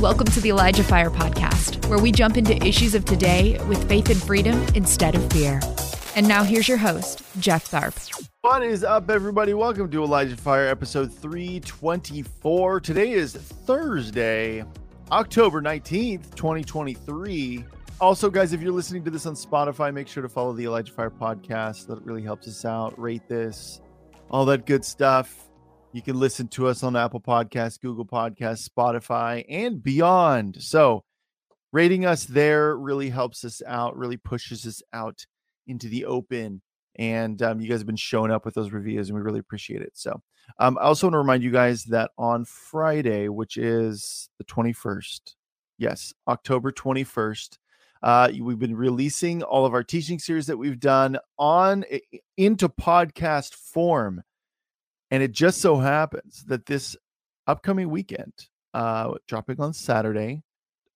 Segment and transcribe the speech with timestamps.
[0.00, 4.08] Welcome to the Elijah Fire Podcast, where we jump into issues of today with faith
[4.08, 5.60] and freedom instead of fear.
[6.16, 8.26] And now here's your host, Jeff Tharp.
[8.40, 9.52] What is up, everybody?
[9.52, 12.80] Welcome to Elijah Fire, episode 324.
[12.80, 14.64] Today is Thursday,
[15.12, 17.62] October 19th, 2023.
[18.00, 20.94] Also, guys, if you're listening to this on Spotify, make sure to follow the Elijah
[20.94, 21.86] Fire podcast.
[21.88, 22.98] That really helps us out.
[22.98, 23.82] Rate this,
[24.30, 25.49] all that good stuff.
[25.92, 30.62] You can listen to us on Apple Podcasts, Google Podcasts, Spotify, and beyond.
[30.62, 31.02] So,
[31.72, 35.26] rating us there really helps us out, really pushes us out
[35.66, 36.62] into the open.
[36.94, 39.82] And um, you guys have been showing up with those reviews, and we really appreciate
[39.82, 39.90] it.
[39.94, 40.22] So,
[40.60, 45.34] um, I also want to remind you guys that on Friday, which is the 21st,
[45.76, 47.58] yes, October 21st,
[48.04, 51.84] uh, we've been releasing all of our teaching series that we've done on
[52.36, 54.22] into podcast form.
[55.10, 56.96] And it just so happens that this
[57.46, 58.32] upcoming weekend,
[58.74, 60.42] uh, dropping on Saturday,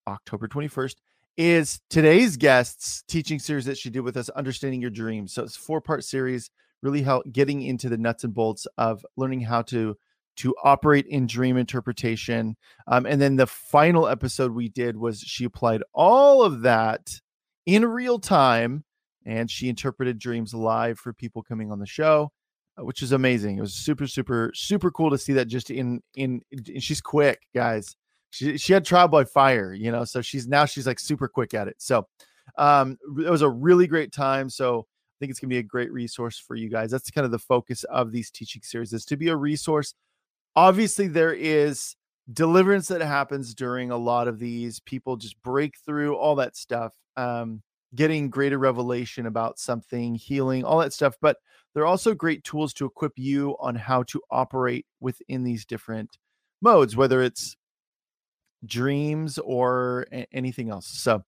[0.06, 0.96] October 21st,
[1.36, 5.32] is today's guest's teaching series that she did with us, Understanding Your Dreams.
[5.32, 6.50] So it's four part series,
[6.82, 9.96] really help getting into the nuts and bolts of learning how to
[10.36, 12.56] to operate in dream interpretation.
[12.88, 17.20] Um, and then the final episode we did was she applied all of that
[17.66, 18.84] in real time
[19.24, 22.32] and she interpreted dreams live for people coming on the show.
[22.78, 23.58] Uh, which is amazing.
[23.58, 27.46] It was super, super, super cool to see that just in in, in she's quick,
[27.54, 27.96] guys.
[28.30, 31.54] She she had trial by fire, you know, so she's now she's like super quick
[31.54, 31.76] at it.
[31.78, 32.06] So
[32.58, 34.50] um it was a really great time.
[34.50, 36.90] So I think it's gonna be a great resource for you guys.
[36.90, 39.94] That's kind of the focus of these teaching series is to be a resource.
[40.56, 41.96] Obviously, there is
[42.32, 44.80] deliverance that happens during a lot of these.
[44.80, 46.94] People just break through all that stuff.
[47.16, 47.62] Um,
[47.94, 51.14] getting greater revelation about something, healing, all that stuff.
[51.20, 51.36] But
[51.74, 56.18] they're also great tools to equip you on how to operate within these different
[56.62, 57.56] modes, whether it's
[58.64, 60.86] dreams or a- anything else.
[60.86, 61.22] So,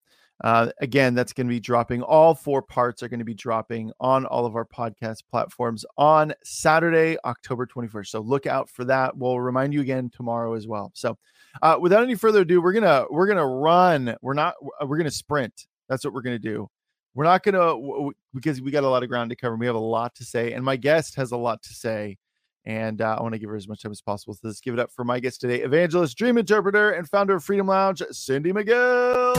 [0.45, 2.03] uh, again, that's going to be dropping.
[2.03, 6.35] All four parts are going to be dropping on all of our podcast platforms on
[6.45, 8.09] Saturday, October 21st.
[8.09, 9.17] So look out for that.
[9.17, 10.93] We'll remind you again tomorrow as well.
[10.95, 11.17] So,
[11.63, 14.15] uh, without any further ado, we're gonna we're gonna run.
[14.21, 14.55] We're not.
[14.85, 15.67] We're gonna sprint.
[15.89, 16.69] That's what we're gonna do.
[17.17, 19.57] We're not going to, because we got a lot of ground to cover.
[19.57, 22.19] We have a lot to say, and my guest has a lot to say.
[22.67, 24.35] And uh, I want to give her as much time as possible.
[24.35, 27.43] So let's give it up for my guest today, evangelist, dream interpreter, and founder of
[27.43, 29.35] Freedom Lounge, Cindy McGill.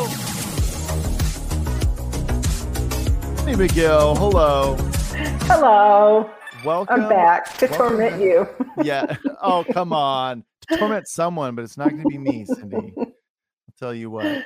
[3.46, 4.76] Cindy McGill, hello.
[5.46, 6.32] Hello.
[6.66, 7.04] Welcome.
[7.04, 8.48] I'm back to Welcome torment you.
[8.82, 9.18] yeah.
[9.40, 10.44] Oh, come on.
[10.70, 12.92] To torment someone, but it's not going to be me, Cindy.
[12.98, 13.06] I'll
[13.78, 14.44] tell you what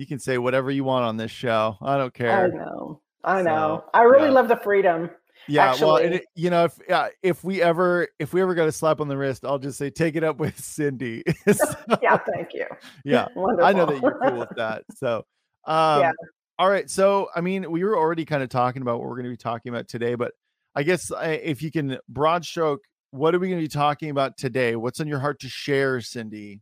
[0.00, 1.76] you can say whatever you want on this show.
[1.82, 2.44] I don't care.
[2.44, 3.02] I know.
[3.22, 3.84] I know.
[3.84, 4.30] So, I really yeah.
[4.30, 5.10] love the freedom.
[5.46, 5.86] Yeah, actually.
[5.86, 9.02] well, it, you know, if uh, if we ever if we ever got a slap
[9.02, 11.22] on the wrist, I'll just say take it up with Cindy.
[11.52, 11.66] so,
[12.02, 12.64] yeah, thank you.
[13.04, 13.26] Yeah,
[13.62, 14.84] I know that you're cool with that.
[14.96, 15.26] So,
[15.66, 16.12] um, yeah.
[16.58, 16.88] All right.
[16.88, 19.36] So, I mean, we were already kind of talking about what we're going to be
[19.36, 20.32] talking about today, but
[20.74, 22.80] I guess uh, if you can broad stroke,
[23.10, 24.76] what are we going to be talking about today?
[24.76, 26.60] What's on your heart to share, Cindy?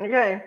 [0.00, 0.42] Okay.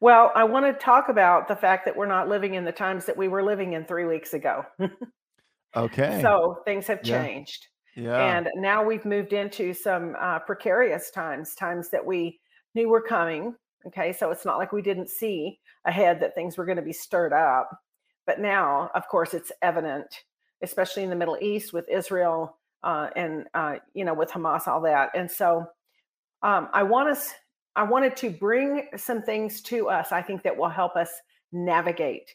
[0.00, 3.06] Well, I want to talk about the fact that we're not living in the times
[3.06, 4.64] that we were living in three weeks ago.
[5.76, 6.20] okay.
[6.22, 7.66] So things have changed.
[7.94, 8.36] Yeah.
[8.36, 12.38] And now we've moved into some uh, precarious times, times that we
[12.74, 13.54] knew were coming.
[13.86, 14.12] Okay.
[14.12, 17.32] So it's not like we didn't see ahead that things were going to be stirred
[17.32, 17.70] up.
[18.26, 20.24] But now, of course, it's evident,
[20.62, 24.82] especially in the Middle East with Israel uh, and, uh, you know, with Hamas, all
[24.82, 25.10] that.
[25.14, 25.64] And so
[26.42, 27.32] um, I want us
[27.76, 31.10] I wanted to bring some things to us, I think that will help us
[31.52, 32.34] navigate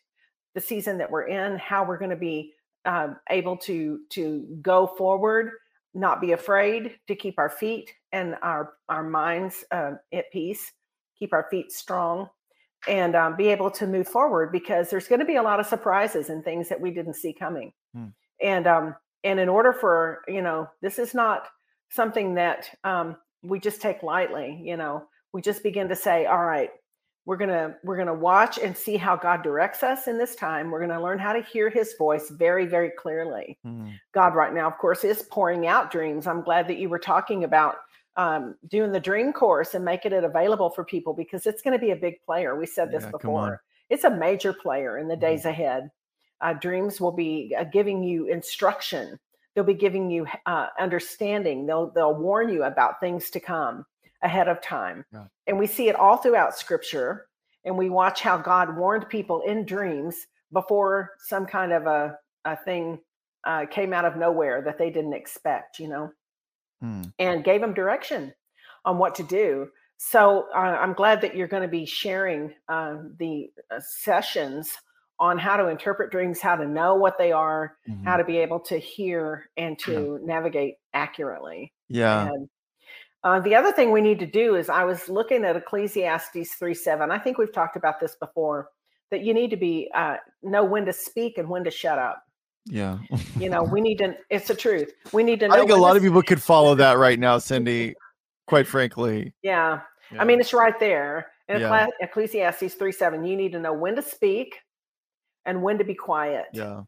[0.53, 2.53] the season that we're in, how we're going to be
[2.85, 5.51] um, able to to go forward,
[5.93, 10.71] not be afraid, to keep our feet and our our minds uh, at peace,
[11.17, 12.29] keep our feet strong,
[12.87, 15.65] and um, be able to move forward because there's going to be a lot of
[15.65, 17.71] surprises and things that we didn't see coming.
[17.95, 18.07] Hmm.
[18.41, 21.47] And um, and in order for you know, this is not
[21.89, 24.59] something that um, we just take lightly.
[24.63, 26.69] You know, we just begin to say, all right,
[27.25, 30.35] we're going to we're going to watch and see how God directs us in this
[30.35, 30.71] time.
[30.71, 33.57] We're going to learn how to hear his voice very very clearly.
[33.65, 33.93] Mm.
[34.13, 36.25] God right now of course is pouring out dreams.
[36.25, 37.75] I'm glad that you were talking about
[38.17, 41.83] um, doing the dream course and making it available for people because it's going to
[41.83, 42.57] be a big player.
[42.57, 43.61] We said this yeah, before.
[43.89, 45.21] It's a major player in the mm.
[45.21, 45.91] days ahead.
[46.41, 49.19] Uh, dreams will be uh, giving you instruction.
[49.53, 51.67] They'll be giving you uh, understanding.
[51.67, 53.85] They'll they'll warn you about things to come
[54.23, 55.05] ahead of time.
[55.11, 55.25] Yeah.
[55.47, 57.27] And we see it all throughout scripture.
[57.65, 60.15] And we watch how God warned people in dreams
[60.51, 62.99] before some kind of a, a thing
[63.45, 66.11] uh, came out of nowhere that they didn't expect, you know,
[66.81, 67.03] hmm.
[67.19, 68.33] and gave them direction
[68.85, 69.69] on what to do.
[69.97, 74.71] so uh, I'm glad that you're going to be sharing uh, the uh, sessions
[75.19, 78.03] on how to interpret dreams, how to know what they are, mm-hmm.
[78.03, 80.25] how to be able to hear and to yeah.
[80.25, 81.71] navigate accurately.
[81.89, 82.27] Yeah.
[82.27, 82.49] And,
[83.23, 86.73] uh, the other thing we need to do is I was looking at Ecclesiastes 3
[86.73, 87.11] 7.
[87.11, 88.69] I think we've talked about this before
[89.11, 92.23] that you need to be uh, know when to speak and when to shut up.
[92.65, 92.97] Yeah.
[93.37, 94.91] you know, we need to, it's the truth.
[95.11, 95.55] We need to know.
[95.55, 97.93] I think a lot of people could follow that right now, Cindy,
[98.47, 99.33] quite frankly.
[99.43, 99.81] Yeah.
[100.11, 100.21] yeah.
[100.21, 101.27] I mean, it's right there.
[101.47, 101.87] In yeah.
[101.99, 104.55] Ecclesiastes 3 7, you need to know when to speak
[105.45, 106.45] and when to be quiet.
[106.53, 106.81] Yeah.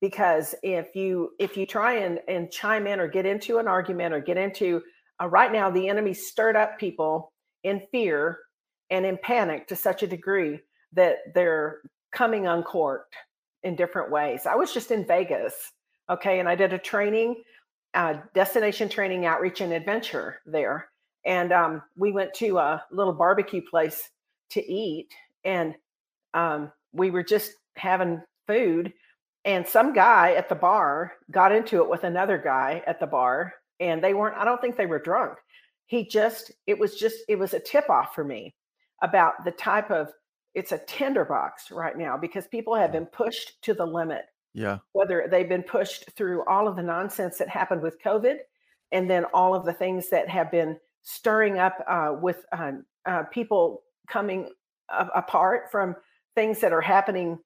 [0.00, 4.14] Because if you if you try and and chime in or get into an argument
[4.14, 4.80] or get into
[5.20, 7.32] uh, right now the enemy stirred up people
[7.64, 8.38] in fear
[8.90, 10.60] and in panic to such a degree
[10.92, 11.80] that they're
[12.12, 13.14] coming uncorked
[13.62, 14.46] in different ways.
[14.46, 15.54] I was just in Vegas,
[16.08, 17.42] okay, and I did a training,
[17.94, 20.88] uh, destination training, outreach, and adventure there.
[21.26, 24.08] And um, we went to a little barbecue place
[24.50, 25.08] to eat,
[25.44, 25.74] and
[26.34, 28.92] um, we were just having food.
[29.44, 33.54] And some guy at the bar got into it with another guy at the bar,
[33.80, 35.38] and they weren't, I don't think they were drunk.
[35.86, 38.54] He just, it was just, it was a tip off for me
[39.02, 40.08] about the type of
[40.54, 44.24] it's a tinderbox right now because people have been pushed to the limit.
[44.54, 44.78] Yeah.
[44.92, 48.38] Whether they've been pushed through all of the nonsense that happened with COVID
[48.92, 52.72] and then all of the things that have been stirring up uh, with uh,
[53.06, 54.50] uh, people coming
[54.88, 55.94] a- apart from
[56.34, 57.38] things that are happening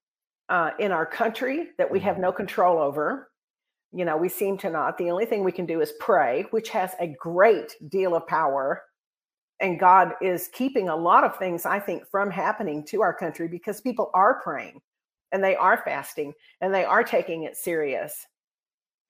[0.49, 2.23] uh, in our country that we have mm-hmm.
[2.23, 3.31] no control over.
[3.93, 4.97] You know, we seem to not.
[4.97, 8.83] The only thing we can do is pray, which has a great deal of power
[9.63, 13.47] and God is keeping a lot of things, I think, from happening to our country
[13.47, 14.83] because people are praying
[15.31, 18.27] and they are fasting and they are taking it serious.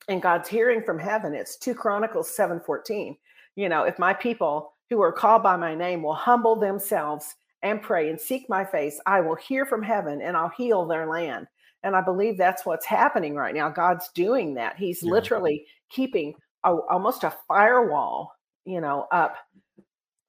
[0.09, 1.35] And God's hearing from heaven.
[1.35, 3.17] It's 2 Chronicles 7:14.
[3.57, 7.81] You know, if my people who are called by my name will humble themselves and
[7.81, 11.47] pray and seek my face, I will hear from heaven and I'll heal their land.
[11.83, 13.69] And I believe that's what's happening right now.
[13.69, 14.77] God's doing that.
[14.77, 15.11] He's yeah.
[15.11, 16.35] literally keeping
[16.65, 18.33] a, almost a firewall,
[18.65, 19.37] you know, up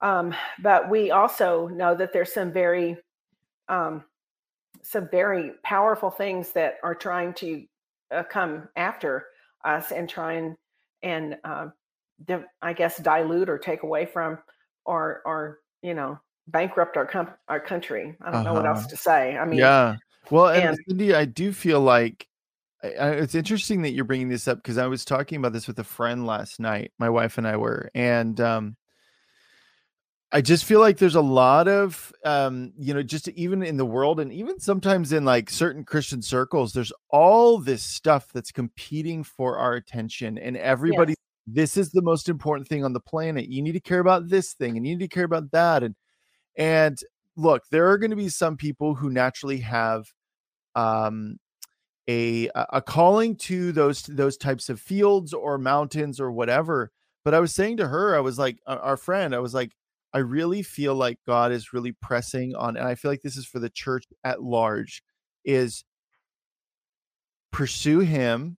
[0.03, 2.97] um, but we also know that there's some very
[3.69, 4.03] um,
[4.83, 7.63] some very powerful things that are trying to
[8.11, 9.25] uh, come after
[9.63, 10.57] us and try and
[11.01, 11.67] and uh,
[12.25, 14.39] di- I guess dilute or take away from
[14.85, 18.17] or or you know bankrupt our com- our country.
[18.21, 18.43] I don't uh-huh.
[18.43, 18.89] know what else uh-huh.
[18.89, 19.37] to say.
[19.37, 19.95] I mean, yeah.
[20.29, 22.27] Well, and, and Cindy, I do feel like
[22.81, 25.83] it's interesting that you're bringing this up because I was talking about this with a
[25.83, 26.91] friend last night.
[26.99, 28.75] My wife and I were, and um,
[30.33, 33.85] I just feel like there's a lot of, um, you know, just even in the
[33.85, 39.23] world and even sometimes in like certain Christian circles, there's all this stuff that's competing
[39.23, 40.39] for our attention.
[40.39, 41.17] And everybody, yes.
[41.45, 43.47] this is the most important thing on the planet.
[43.47, 45.83] You need to care about this thing and you need to care about that.
[45.83, 45.95] And,
[46.57, 46.97] and
[47.35, 50.05] look, there are going to be some people who naturally have,
[50.75, 51.37] um,
[52.09, 56.91] a a calling to those those types of fields or mountains or whatever
[57.23, 59.71] but i was saying to her i was like our friend i was like
[60.13, 63.47] I really feel like God is really pressing on, and I feel like this is
[63.47, 65.01] for the church at large,
[65.43, 65.83] is
[67.51, 68.57] pursue Him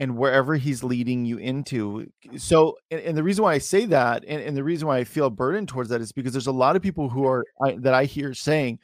[0.00, 2.10] and wherever He's leading you into.
[2.36, 5.04] So, and, and the reason why I say that, and, and, the reason why I
[5.04, 7.94] feel burdened towards that, is because there's a lot of people who are I, that
[7.94, 8.80] I hear saying.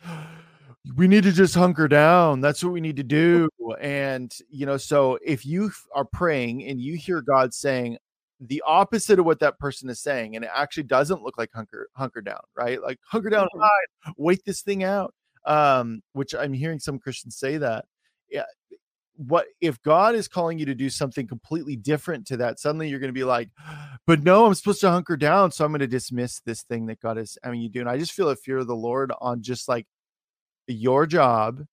[0.97, 2.41] We need to just hunker down.
[2.41, 3.51] That's what we need to do.
[3.83, 7.99] And, you know, so if you are praying and you hear God saying,
[8.41, 11.89] the opposite of what that person is saying and it actually doesn't look like hunker
[11.95, 13.61] hunker down right like hunker down mm-hmm.
[13.61, 15.15] hide wait this thing out
[15.45, 17.85] um which i'm hearing some christians say that
[18.31, 18.45] yeah
[19.29, 22.99] what if god is calling you to do something completely different to that suddenly you're
[22.99, 23.51] going to be like
[24.07, 27.01] but no i'm supposed to hunker down so i'm going to dismiss this thing that
[27.01, 29.43] god is having you do and i just feel a fear of the lord on
[29.43, 29.87] just like
[30.67, 31.65] your job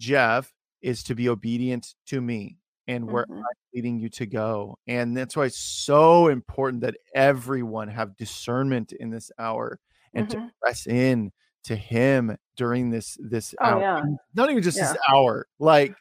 [0.00, 3.38] jeff is to be obedient to me and where mm-hmm.
[3.38, 3.44] I'm
[3.74, 4.78] leading you to go.
[4.86, 9.78] And that's why it's so important that everyone have discernment in this hour
[10.12, 10.46] and mm-hmm.
[10.46, 11.32] to press in
[11.64, 13.80] to him during this this oh, hour.
[13.80, 14.02] Yeah.
[14.34, 14.92] Not even just yeah.
[14.92, 15.46] this hour.
[15.58, 15.94] Like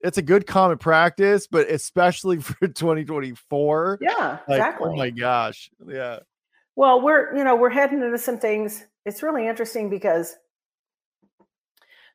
[0.00, 3.98] it's a good common practice, but especially for 2024.
[4.00, 4.90] Yeah, like, oh exactly.
[4.90, 5.70] Oh my gosh.
[5.86, 6.20] Yeah.
[6.76, 8.84] Well, we're you know, we're heading into some things.
[9.04, 10.36] It's really interesting because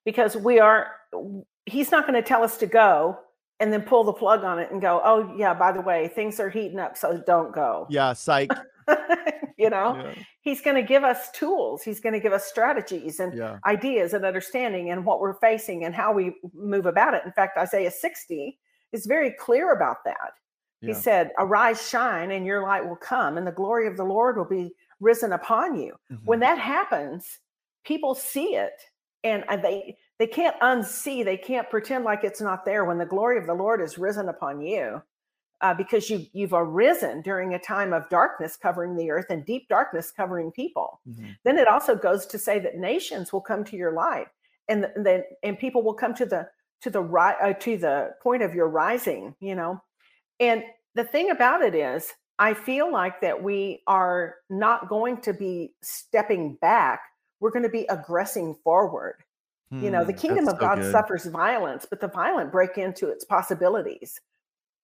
[0.05, 0.91] because we are
[1.65, 3.19] he's not going to tell us to go
[3.59, 6.39] and then pull the plug on it and go, oh yeah, by the way, things
[6.39, 7.87] are heating up, so don't go.
[7.89, 8.51] Yeah, psych.
[9.57, 10.13] you know, yeah.
[10.43, 11.81] He's going to give us tools.
[11.81, 13.57] He's going to give us strategies and yeah.
[13.65, 17.23] ideas and understanding and what we're facing and how we move about it.
[17.25, 18.59] In fact, Isaiah 60
[18.91, 20.33] is very clear about that.
[20.81, 20.93] Yeah.
[20.93, 24.37] He said, "Arise, shine, and your light will come, and the glory of the Lord
[24.37, 25.93] will be risen upon you.
[26.11, 26.25] Mm-hmm.
[26.25, 27.39] When that happens,
[27.83, 28.73] people see it
[29.23, 33.05] and uh, they they can't unsee, they can't pretend like it's not there when the
[33.05, 35.01] glory of the Lord is risen upon you.
[35.63, 39.67] Uh, because you you've arisen during a time of darkness covering the earth and deep
[39.69, 40.99] darkness covering people.
[41.07, 41.31] Mm-hmm.
[41.45, 44.27] Then it also goes to say that nations will come to your light,
[44.67, 46.49] and then and people will come to the
[46.81, 49.35] to the right uh, to the point of your rising.
[49.39, 49.81] You know,
[50.39, 50.63] and
[50.95, 55.73] the thing about it is, I feel like that we are not going to be
[55.81, 56.99] stepping back.
[57.39, 59.23] We're going to be aggressing forward.
[59.71, 60.91] you know, the Hmm, kingdom of so God good.
[60.91, 64.19] suffers violence, but the violent break into its possibilities.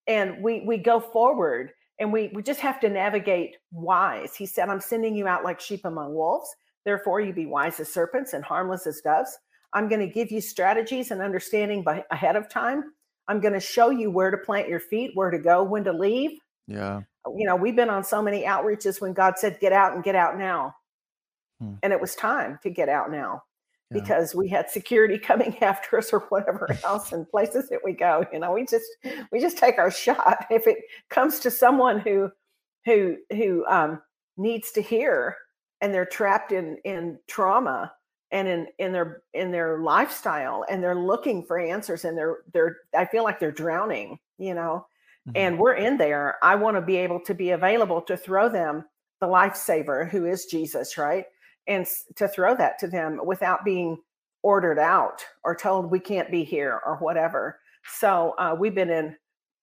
[0.08, 4.36] And we we go forward and we we just have to navigate wise.
[4.36, 6.50] He said, I'm sending you out like sheep among wolves.
[6.86, 9.38] Therefore, you be wise as serpents and harmless as doves.
[9.74, 12.94] I'm going to give you strategies and understanding by, ahead of time.
[13.28, 15.94] I'm going to show you where to plant your feet, where to go, when to
[15.94, 16.40] leave.
[16.68, 17.02] Yeah.
[17.36, 20.16] You know, we've been on so many outreaches when God said, get out and get
[20.16, 20.74] out now.
[21.60, 21.74] Hmm.
[21.84, 23.44] And it was time to get out now
[23.92, 24.02] Yeah.
[24.02, 28.26] because we had security coming after us or whatever else and places that we go.
[28.32, 28.86] You know, we just
[29.32, 30.46] we just take our shot.
[30.52, 30.78] If it
[31.10, 32.32] comes to someone who
[32.86, 34.02] who who um,
[34.38, 35.38] needs to hear
[35.82, 37.94] and they're trapped in in trauma
[38.32, 42.78] and in in their in their lifestyle and they're looking for answers and they're they're
[42.96, 44.86] I feel like they're drowning, you know,
[45.28, 45.32] Mhm.
[45.36, 46.38] and we're in there.
[46.44, 48.86] I want to be able to be available to throw them
[49.20, 51.26] the lifesaver who is Jesus, right?
[51.70, 54.02] And to throw that to them without being
[54.44, 57.60] ordered out or told we can't be here or whatever.
[58.00, 59.16] So uh, we've been in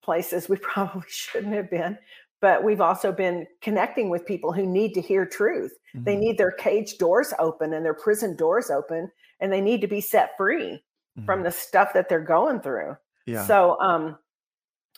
[0.03, 1.99] places we probably shouldn't have been,
[2.41, 5.73] but we've also been connecting with people who need to hear truth.
[6.05, 6.21] They Mhm.
[6.21, 9.11] need their cage doors open and their prison doors open,
[9.41, 10.85] and they need to be set free
[11.25, 11.45] from Mhm.
[11.45, 12.97] the stuff that they're going through.
[13.27, 13.45] yeah.
[13.47, 14.19] So um,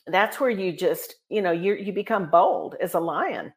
[0.07, 3.53] that's where you just, you know, you you become bold as a lion.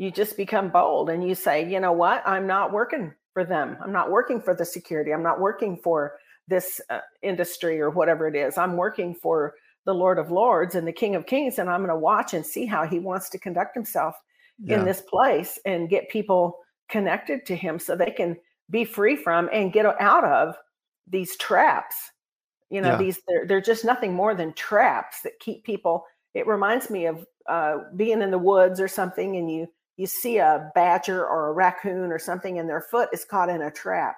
[0.00, 2.26] You just become bold and you say, you know what?
[2.26, 3.76] I'm not working for them.
[3.84, 5.12] I'm not working for the security.
[5.12, 6.14] I'm not working for
[6.48, 8.56] this uh, industry or whatever it is.
[8.56, 9.54] I'm working for
[9.84, 12.44] the Lord of Lords and the King of Kings, and I'm going to watch and
[12.44, 14.14] see how He wants to conduct Himself
[14.58, 14.78] yeah.
[14.78, 16.56] in this place and get people
[16.88, 18.38] connected to Him so they can
[18.70, 20.56] be free from and get out of
[21.06, 21.96] these traps
[22.70, 22.98] you know Yeah.
[22.98, 26.04] these they're, they're just nothing more than traps that keep people
[26.34, 29.66] it reminds me of uh, being in the woods or something and you
[29.96, 33.62] you see a badger or a raccoon or something and their foot is caught in
[33.62, 34.16] a trap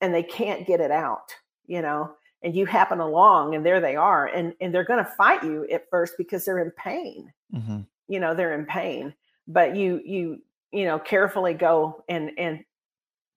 [0.00, 1.34] and they can't get it out
[1.66, 5.10] you know and you happen along and there they are and and they're going to
[5.12, 7.86] fight you at first because they're in pain Mhm.
[8.08, 9.14] you know they're in pain
[9.46, 10.42] but you you
[10.72, 12.64] you know carefully go and and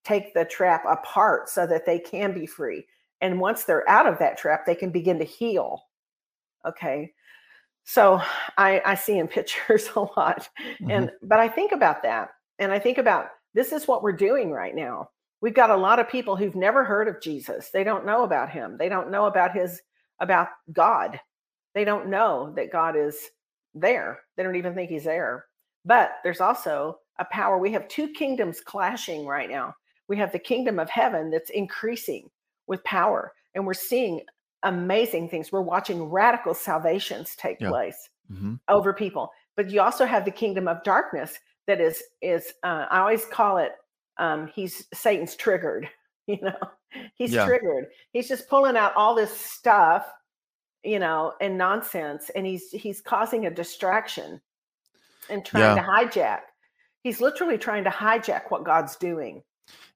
[0.04, 2.86] take the trap apart so that they can be free
[3.22, 5.84] and once they're out of that trap they can begin to heal
[6.66, 7.14] okay
[7.90, 8.22] so
[8.58, 10.92] i i see in pictures a lot mm-hmm.
[10.92, 12.30] and but i think about that
[12.60, 15.10] and i think about this is what we're doing right now.
[15.42, 17.72] We've got a lot of people who've never heard of jesus.
[17.72, 18.78] They don't know about him.
[18.78, 19.82] They don't know about his
[20.20, 21.20] about god.
[21.74, 23.18] They don't know that god is
[23.74, 24.20] there.
[24.36, 25.46] They don't even think he's there.
[25.86, 29.74] But there's also a power we have two kingdoms clashing right now.
[30.08, 32.30] We have the kingdom of heaven that's increasing
[32.68, 34.22] with power and we're seeing
[34.64, 35.52] amazing things.
[35.52, 37.70] We're watching radical salvations take Yeah.
[37.70, 38.60] place Mhm.
[38.68, 39.32] over people.
[39.56, 43.58] But you also have the kingdom of darkness that is is uh, i always call
[43.58, 43.74] it
[44.18, 45.90] um he's satan's triggered
[46.28, 46.58] you know?
[47.16, 47.46] He's Yeah.
[47.46, 47.88] triggered.
[48.14, 50.12] He's just pulling out all this stuff
[50.84, 54.42] you know and nonsense and he's he's causing a distraction
[55.30, 56.42] and trying to hijack.
[57.04, 59.44] He's literally trying to hijack what god's doing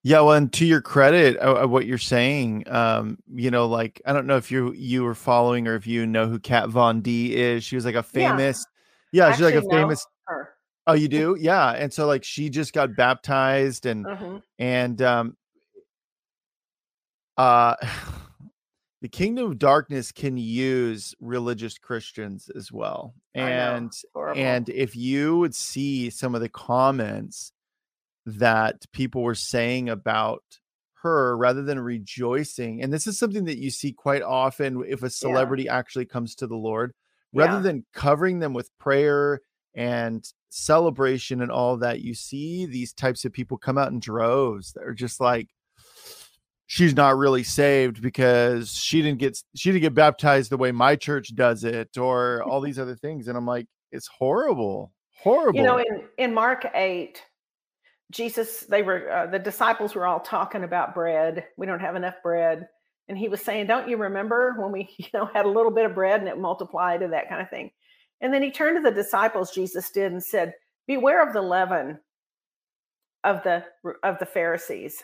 [0.03, 4.01] Yeah, well, and to your credit, uh, uh, what you're saying, um, you know, like
[4.05, 7.01] I don't know if you you were following or if you know who Kat Von
[7.01, 7.63] D is.
[7.63, 8.65] She was like a famous,
[9.11, 10.05] yeah, she's like a famous.
[10.25, 10.49] Her.
[10.87, 11.69] Oh, you do, yeah.
[11.71, 14.41] And so like she just got baptized, and Mhm.
[14.57, 15.37] and um,
[17.37, 17.75] uh,
[19.03, 23.91] the kingdom of darkness can use religious Christians as well, and
[24.35, 27.51] and if you would see some of the comments
[28.25, 30.43] that people were saying about
[31.01, 35.09] her rather than rejoicing, and this is something that you see quite often if a
[35.09, 36.93] celebrity actually comes to the Lord,
[37.33, 37.61] rather Yeah.
[37.61, 39.41] than covering them with prayer
[39.73, 44.73] and celebration and all that, you see these types of people come out in droves
[44.73, 45.47] that are just like,
[46.67, 50.95] she's not really saved because she didn't get she didn't get baptized the way my
[50.95, 55.65] church does it or all these other things and i'm like it's horrible horrible you
[55.65, 57.21] know in in mark 8
[58.11, 62.15] jesus they were uh, the disciples were all talking about bread we don't have enough
[62.21, 62.67] bread
[63.07, 65.85] and he was saying don't you remember when we you know had a little bit
[65.85, 67.71] of bread and it multiplied and that kind of thing
[68.21, 70.53] and then he turned to the disciples jesus did and said
[70.87, 71.97] beware of the leaven
[73.23, 73.63] of the
[74.03, 75.03] of the Pharisees.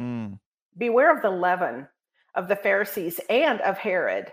[0.00, 0.38] Mm.
[0.76, 1.86] Beware of the leaven
[2.34, 4.32] of the Pharisees and of Herod.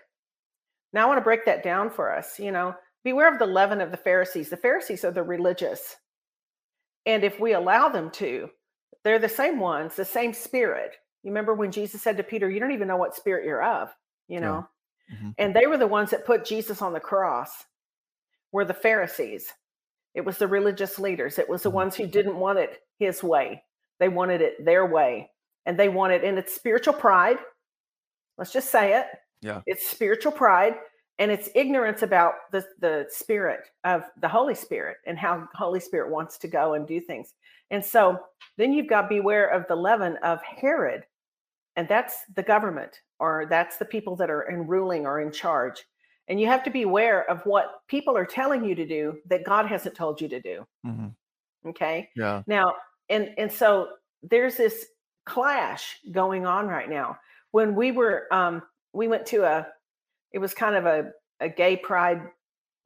[0.93, 2.39] Now I want to break that down for us.
[2.39, 4.49] You know, beware of the leaven of the Pharisees.
[4.49, 5.95] The Pharisees are the religious.
[7.05, 8.49] And if we allow them to,
[9.03, 10.95] they're the same ones, the same spirit.
[11.23, 13.89] You remember when Jesus said to Peter, You don't even know what spirit you're of,
[14.27, 14.67] you know?
[15.09, 15.15] Yeah.
[15.17, 15.29] Mm-hmm.
[15.37, 17.51] And they were the ones that put Jesus on the cross,
[18.51, 19.51] were the Pharisees.
[20.15, 21.37] It was the religious leaders.
[21.37, 21.75] It was the Mhm.
[21.75, 23.63] ones who didn't want it his way.
[23.99, 25.31] They wanted it their way.
[25.65, 27.37] And they wanted, and it's spiritual pride.
[28.37, 29.07] Let's just say it.
[29.41, 29.61] Yeah.
[29.65, 30.75] It's spiritual pride
[31.19, 36.11] and it's ignorance about the, the spirit of the Holy Spirit and how Holy Spirit
[36.11, 37.33] wants to go and do things.
[37.71, 38.19] And so
[38.57, 41.05] then you've got beware of the leaven of Herod,
[41.75, 45.83] and that's the government or that's the people that are in ruling or in charge.
[46.27, 49.45] And you have to be aware of what people are telling you to do that
[49.45, 50.65] God hasn't told you to do.
[50.85, 51.07] mm-hmm.
[51.67, 52.09] Okay.
[52.15, 52.43] Yeah.
[52.45, 52.75] Now,
[53.09, 53.89] and and so
[54.21, 54.85] there's this
[55.25, 57.17] clash going on right now.
[57.51, 58.61] When we were um
[58.93, 59.67] we went to a
[60.33, 62.21] it was kind of a, a gay pride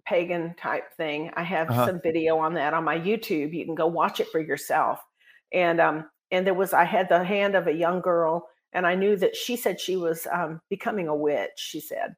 [0.05, 1.31] pagan type thing.
[1.35, 1.83] I have Uh-huh.
[1.83, 3.53] some video on that on my YouTube.
[3.53, 4.99] You can go watch it for yourself.
[5.53, 8.95] And um and there was I had the hand of a young girl and I
[8.95, 12.15] knew that she said she was um becoming a witch, she said.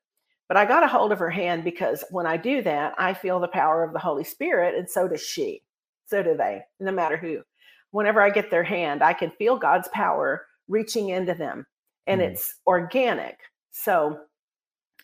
[0.47, 3.39] But I got a hold of her hand because when I do that, I feel
[3.39, 5.63] the power of the Holy Spirit and so does she.
[6.05, 7.41] So do they, no matter who.
[7.91, 11.65] Whenever I get their hand, I can feel God's power reaching into them
[12.07, 12.21] and Mhm.
[12.21, 13.39] it's organic.
[13.71, 14.19] So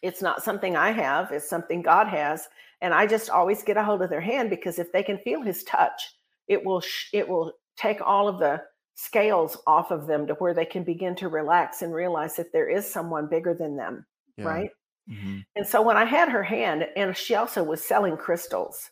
[0.02, 2.48] it's not something I have, it's something God has.
[2.82, 5.42] And I just always get a hold of their hand because if they can feel
[5.42, 6.16] his touch,
[6.48, 8.62] it will sh- it will take all of the
[8.96, 12.70] scales off of them to where they can begin to relax and realize that there
[12.70, 14.06] is someone bigger than them,
[14.38, 14.46] Yeah.
[14.46, 14.70] right?
[15.08, 18.90] hmm And so when I had her hand, and she also was selling crystals,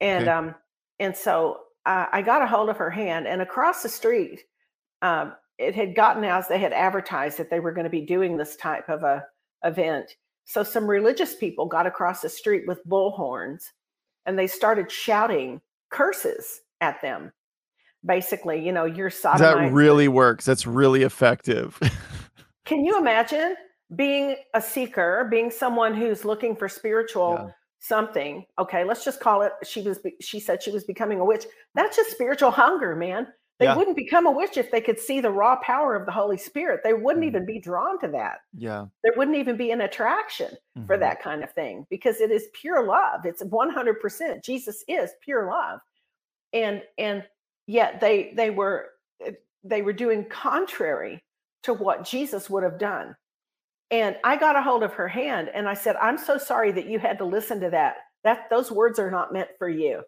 [0.00, 0.32] and Okay.
[0.32, 0.54] um,
[1.00, 4.44] and so uh, I got a hold of her hand, and across the street,
[5.02, 6.48] um, it had gotten out.
[6.48, 9.24] They had advertised that they were going to be doing this type of a
[9.64, 10.16] event.
[10.44, 13.62] So some religious people got across the street with bullhorns,
[14.26, 17.32] and they started shouting curses at them.
[18.06, 20.44] Basically, you know, you're That really works.
[20.44, 21.78] That's really effective.
[22.64, 23.56] Can you imagine
[23.96, 27.50] being a seeker, being someone who's looking for spiritual Yeah.
[27.80, 28.44] something?
[28.58, 29.52] Okay, let's just call it.
[29.64, 29.98] She was.
[30.20, 31.44] She said she was becoming a witch.
[31.74, 33.26] That's just spiritual hunger, man.
[33.58, 33.74] They Yeah.
[33.74, 36.82] wouldn't become a witch if they could see the raw power of the Holy Spirit.
[36.84, 37.28] They wouldn't Mhm.
[37.28, 38.40] even be drawn to that.
[38.52, 38.86] yeah.
[39.04, 40.98] There wouldn't even be an attraction for Mhm.
[40.98, 43.26] that kind of thing because it is pure love.
[43.26, 44.44] It's 100%.
[44.44, 45.80] Jesus is pure love.
[46.52, 47.28] And and
[47.66, 48.92] yet they they were
[49.24, 49.32] eh,
[49.64, 51.24] they were doing contrary
[51.64, 53.16] to what Jesus would have done.
[53.90, 56.86] And I got a hold of her hand and I said, "I'm so sorry that
[56.86, 57.98] you had to listen to that.
[58.24, 60.04] That those words are not meant for you."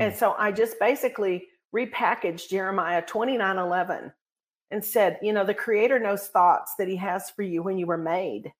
[0.00, 4.12] And so I just basically repackaged Jeremiah 29 11
[4.70, 7.86] and said, you know, the creator knows thoughts that he has for you when you
[7.86, 8.52] were made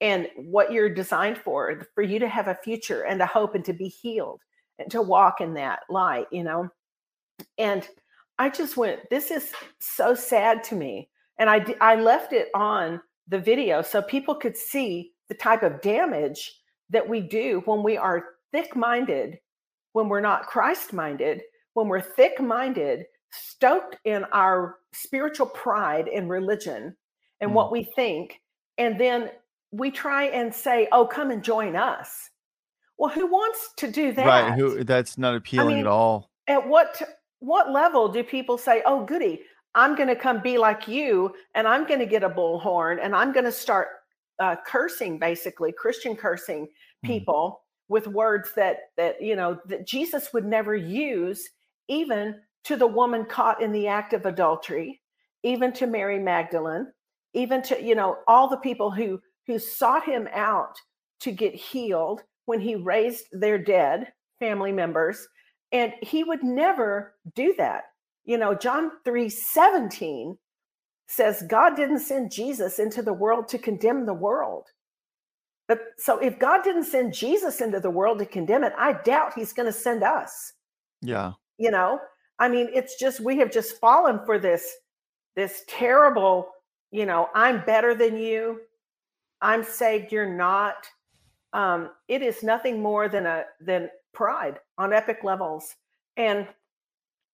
[0.00, 3.64] and what you're designed for, for you to have a future and a hope and
[3.64, 4.40] to be healed
[4.78, 6.68] and to walk in that light, you know.
[7.58, 7.88] And
[8.38, 11.08] I just went, this is so sad to me.
[11.38, 15.80] And I, I left it on the video so people could see the type of
[15.80, 16.60] damage
[16.90, 19.38] that we do when we are thick minded,
[19.92, 21.42] when we're not Christ minded,
[21.74, 26.96] when we're thick minded, stoked in our spiritual pride in religion
[27.40, 27.54] and Mm.
[27.54, 28.40] what we think.
[28.78, 29.30] And then
[29.72, 32.30] we try and say, oh, come and join us.
[32.96, 34.24] Well, who wants to do that?
[34.26, 34.54] Right.
[34.54, 34.84] Who?
[34.84, 36.30] That's not appealing mean, at all.
[36.46, 37.02] At what
[37.40, 39.42] what level do people say, "Oh, goody,
[39.74, 43.14] I'm going to come be like you, and I'm going to get a bullhorn, and
[43.14, 43.88] I'm going to start
[44.38, 46.66] uh, cursing, basically Christian cursing
[47.04, 47.08] Mhm.
[47.08, 51.50] people with words that that you know that Jesus would never use,
[51.88, 55.00] even to the woman caught in the act of adultery,
[55.42, 56.86] even to Mary Magdalene,
[57.34, 60.74] even to you know all the people who who sought him out
[61.20, 65.26] to get healed when he raised their dead family members
[65.72, 67.84] and he would never do that.
[68.24, 70.38] You know john 3 17
[71.06, 74.68] says god didn't send jesus into the world to condemn the world.
[75.68, 79.34] But so if god didn't send jesus into the world to condemn it i doubt
[79.34, 80.54] he's going to send us.
[81.02, 81.32] Yeah.
[81.58, 81.98] You know
[82.38, 84.72] i mean it's just we have just fallen for this
[85.36, 86.48] this terrible
[86.90, 88.60] you know i'm better than you.
[89.40, 90.10] I'm saved.
[90.10, 90.86] You're not.
[91.52, 95.74] Um it is nothing more than a than pride on epic levels
[96.16, 96.48] and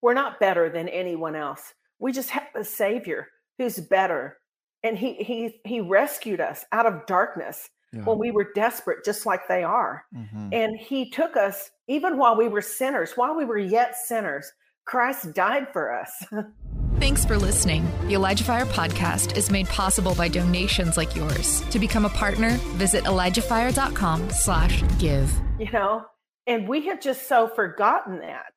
[0.02, 1.74] we're not better than anyone else.
[1.98, 3.28] We just have a savior
[3.58, 4.38] who's better
[4.82, 8.02] and he he he rescued us out of darkness Yeah.
[8.04, 10.50] when we were desperate just like they are Mhm.
[10.52, 14.52] and he took us even while we were sinners while we were yet sinners
[14.86, 16.24] Christ died for us.
[16.98, 17.86] Thanks for listening.
[18.08, 21.60] The Elijah Fire podcast is made possible by donations like yours.
[21.70, 25.30] To become a partner, visit ElijahFire.com slash give.
[25.58, 26.06] You know,
[26.46, 28.52] and we have just so forgotten that,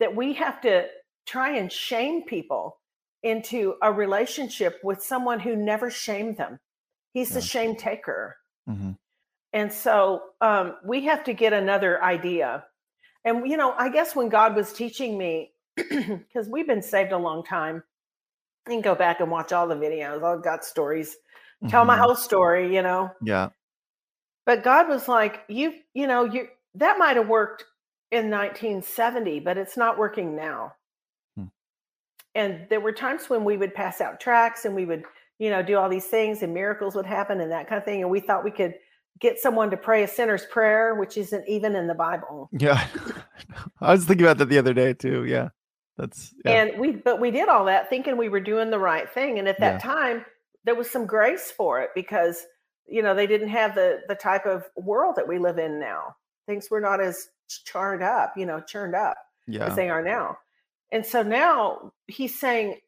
[0.00, 0.86] that we have to
[1.26, 2.78] try and shame people
[3.22, 6.58] into a relationship with someone who never shamed them.
[7.12, 8.36] He's the shame taker.
[8.68, 8.92] Mm-hmm.
[9.52, 12.64] And so um, we have to get another idea.
[13.24, 17.18] And, you know, I guess when God was teaching me, because we've been saved a
[17.18, 17.82] long time,
[18.66, 20.22] you can go back and watch all the videos.
[20.22, 21.16] I've got stories,
[21.68, 22.00] tell my Mhm.
[22.00, 23.10] whole story, you know.
[23.22, 23.48] Yeah.
[24.44, 27.64] But God was like, you, you know, you that might have worked
[28.10, 30.74] in 1970, but it's not working now.
[31.36, 31.46] Hmm.
[32.34, 35.04] And there were times when we would pass out tracks and we would,
[35.38, 38.02] you know, do all these things and miracles would happen and that kind of thing.
[38.02, 38.74] And we thought we could
[39.20, 42.48] get someone to pray a sinner's prayer, which isn't even in the Bible.
[42.52, 42.86] Yeah.
[43.80, 45.24] I was thinking about that the other day too.
[45.24, 45.48] Yeah.
[45.96, 46.62] That's yeah.
[46.62, 49.38] And we, but we did all that thinking we were doing the right thing.
[49.38, 49.92] And at that Yeah.
[49.92, 50.24] time,
[50.64, 52.46] there was some grace for it because,
[52.86, 56.14] you know, they didn't have the the type of world that we live in now.
[56.46, 57.28] Things were not as
[57.64, 59.66] charred up, you know, churned up yeah.
[59.66, 60.38] as they are now.
[60.92, 62.78] And so now he's saying,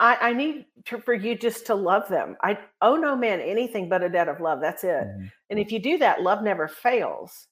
[0.00, 2.36] I, I need to, for you just to love them.
[2.42, 4.60] I owe no man anything but a debt of love.
[4.60, 5.04] That's it.
[5.06, 5.30] Mhm.
[5.50, 7.46] And if you do that, love never fails.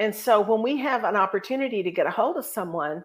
[0.00, 3.04] And so when we have an opportunity to get a hold of someone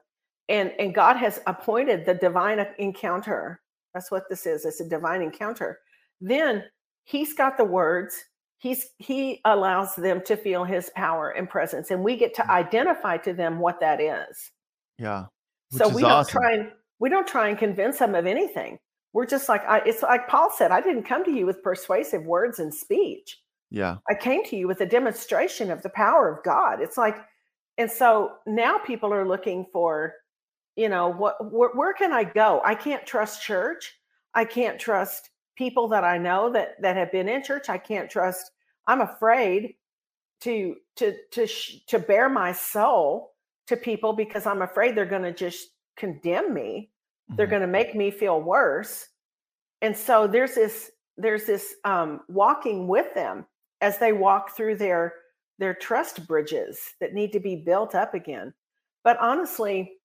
[0.50, 3.62] and and God has appointed the divine encounter,
[3.94, 4.66] that's what this is.
[4.66, 5.80] It's a divine encounter.
[6.20, 6.64] Then
[7.04, 8.16] he's got the words.
[8.58, 13.18] He's he allows them to feel his power and presence and we get to identify
[13.18, 14.50] to them what that is.
[14.98, 15.26] Yeah.
[15.72, 18.80] so we don't try and we don't try and convince them of anything.
[19.14, 22.24] We're just like I, it's like Paul said, I didn't come to you with persuasive
[22.24, 23.38] words and speech.
[23.70, 23.98] Yeah.
[24.10, 26.82] I came to you with a demonstration of the power of God.
[26.82, 27.18] It's like,
[27.78, 30.14] and so now people are looking for,
[30.76, 32.62] you know, what where, where can I go?
[32.64, 33.94] I can't trust church.
[34.34, 37.70] I can't trust people that I know that that have been in church.
[37.70, 38.52] I can't trust.
[38.86, 39.76] I'm afraid
[40.42, 43.34] to to to sh- to bare my soul
[43.68, 46.92] to people because I'm afraid they're going to just condemn me
[47.36, 47.50] they're Mhm.
[47.50, 49.10] going to make me feel worse.
[49.82, 53.46] And so there's this there's this um, walking with them
[53.82, 55.14] as they walk through their
[55.60, 58.54] their trust bridges that need to be built up again.
[59.04, 60.00] But honestly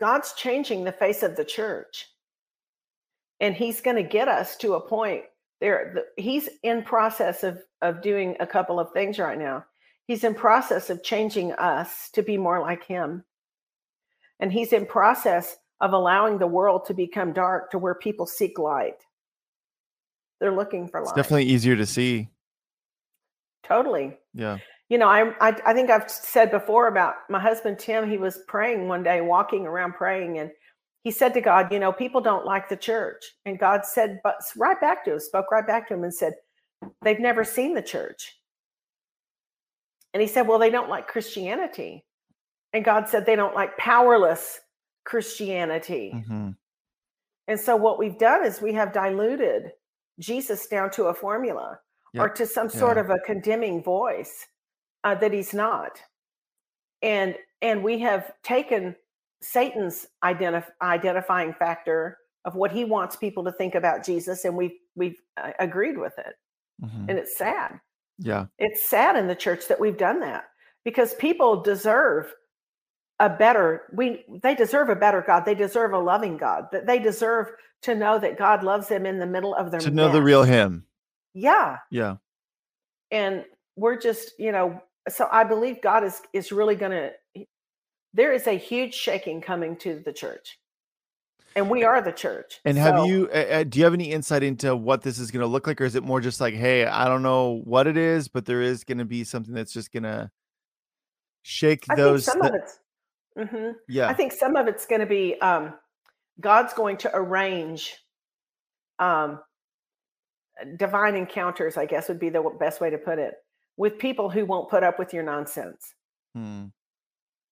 [0.00, 2.08] god's changing the face of the church.
[3.40, 5.24] And he's going to get us to a point
[5.60, 9.64] there the, he's in process of of doing a couple of things right now.
[10.06, 13.24] He's in process of changing us to be more like him
[14.40, 18.58] and he's in process of allowing the world to become dark to where people seek
[18.58, 18.96] light.
[20.40, 21.16] They're looking for It's light.
[21.16, 22.28] definitely easier to see.
[23.66, 24.16] totally.
[24.34, 24.58] Yeah.
[24.88, 28.40] you know I, I i think i've said before about my husband tim he was
[28.48, 30.50] praying one day walking around praying and
[31.04, 33.22] he said to god you know people don't like the church.
[33.46, 36.34] And god said but right back to him spoke right back to him and said
[37.02, 38.34] they've never seen the church.
[40.12, 42.04] And he said well they don't like christianity
[42.74, 44.60] and god said they don't like powerless
[45.04, 46.50] christianity hmm
[47.46, 49.72] and so what we've done is we have diluted
[50.18, 51.78] Jesus down to a formula
[52.22, 53.02] or to some sort Yeah.
[53.02, 54.46] of a condemning voice
[55.02, 56.00] uh, that he's not.
[57.02, 58.96] And and we have taken
[59.42, 64.78] Satan's identif- identifying factor of what he wants people to think about Jesus, and we've
[64.96, 66.34] we've uh, agreed with it.
[66.80, 67.78] hmm And it's sad.
[68.18, 68.46] Yeah.
[68.58, 70.44] It's sad in the church that we've done that
[70.84, 72.32] because people deserve
[73.20, 76.98] a better we they deserve a better god they deserve a loving god that they
[76.98, 77.48] deserve
[77.82, 80.42] to know that god loves them in the middle of their To know the real
[80.42, 80.84] him.
[81.32, 82.16] yeah Yeah.
[83.12, 83.44] and
[83.76, 87.44] we're just you know so i believe god is is really going to
[88.14, 90.58] there is a huge shaking coming to the church
[91.56, 94.74] and we are the church And have you, uh, do you have any insight into
[94.74, 95.80] what this is going to look like?
[95.80, 98.60] Or is it more just like, hey, I don't know what it is, but there
[98.60, 100.32] is going to be something that's just going to
[101.42, 102.24] shake i those?
[102.26, 102.78] think some that- of it's
[103.38, 104.08] hmm yeah.
[104.08, 105.74] I think some of it's going to be um,
[106.40, 107.96] God's going to arrange
[108.98, 109.40] um,
[110.76, 113.34] divine encounters, I guess would be the best way to put it,
[113.76, 115.94] with people who won't put up with your nonsense.
[116.34, 116.66] Hmm.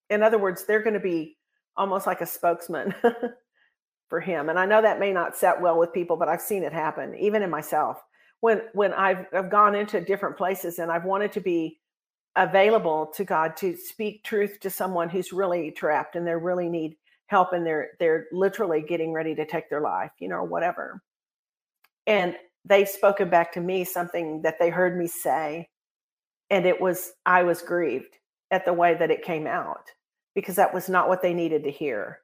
[0.09, 1.37] In other words, they're going to be
[1.75, 2.93] almost like a spokesman
[4.09, 4.49] for him.
[4.49, 7.15] And I know that may not set well with people, but I've seen it happen,
[7.15, 8.01] even in myself.
[8.41, 11.79] When when I've, I've gone into different places and I've wanted to be
[12.35, 16.95] available to God to speak truth to someone who's really trapped and they really need
[17.27, 21.01] help and they're they're literally getting ready to take their life, you know, or whatever.
[22.07, 25.69] And they've spoken back to me something that they heard me say.
[26.49, 28.17] And it was I was grieved
[28.51, 29.89] at the way that it came out
[30.35, 32.19] because that was not what they needed to hear.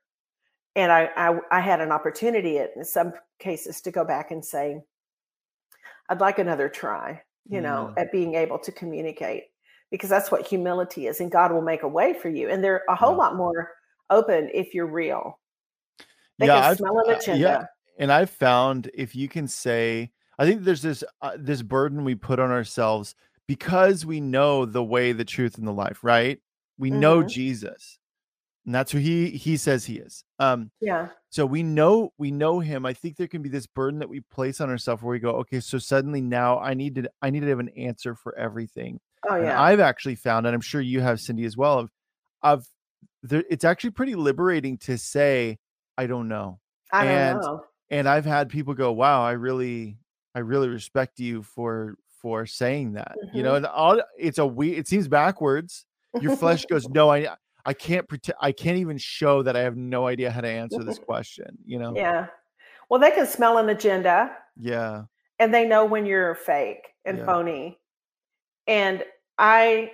[0.75, 4.81] and I, I I had an opportunity in some cases to go back and say,
[6.09, 7.97] I'd like another try, you know, Mm.
[7.97, 9.45] at being able to communicate
[9.91, 12.49] because that's what humility is, and God will make a way for you.
[12.49, 13.17] And they're a whole Yeah.
[13.17, 13.71] lot more
[14.09, 15.39] open if you're real.
[16.37, 17.65] They Yeah, can I've- smell an uh, yeah.
[17.97, 22.15] and I've found if you can say, I think there's this uh, this burden we
[22.15, 23.13] put on ourselves
[23.47, 26.03] because we know the way, the truth, and the life.
[26.03, 26.39] Right?
[26.77, 27.27] We know Mhm.
[27.29, 27.99] Jesus,
[28.65, 30.23] and that's who he he says he is.
[30.39, 31.09] Um, Yeah.
[31.29, 32.85] so we know we know him.
[32.85, 35.31] I think there can be this burden that we place on ourselves where we go,
[35.31, 39.01] okay, so suddenly now I need to I need to have an answer for everything.
[39.27, 39.61] Oh And yeah.
[39.61, 41.79] I've actually found, and I'm sure you have, Cindy, as well.
[41.79, 41.89] Of,
[42.43, 42.65] of
[43.23, 45.57] there, it's actually pretty liberating to say,
[45.97, 46.59] I don't know
[46.93, 47.63] I don't and- know.
[47.89, 49.97] and I've had people go, "Wow, I really,
[50.35, 53.57] I really respect you for for saying that." You know, Mhm.
[53.57, 54.75] and all it's a we.
[54.75, 55.85] It seems backwards.
[56.21, 58.37] Your flesh goes, "No, I, I can't pretend.
[58.41, 61.79] I can't even show that I have no idea how to answer this question." You
[61.79, 61.93] know?
[61.95, 62.27] yeah.
[62.89, 64.35] Well, they can smell an agenda.
[64.57, 65.03] Yeah.
[65.41, 67.25] and they know when you're fake and Yeah.
[67.25, 67.78] phony.
[68.69, 69.03] And
[69.39, 69.91] I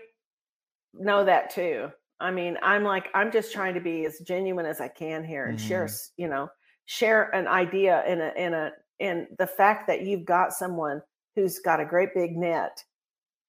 [0.94, 1.90] know that too.
[2.20, 5.46] I mean, I'm like, I'm just trying to be as genuine as I can here
[5.48, 5.90] and share, Mhm.
[5.90, 6.50] s- you know,
[6.86, 11.02] share an idea in a in a in the fact that you've got someone
[11.36, 12.84] who's got a great big net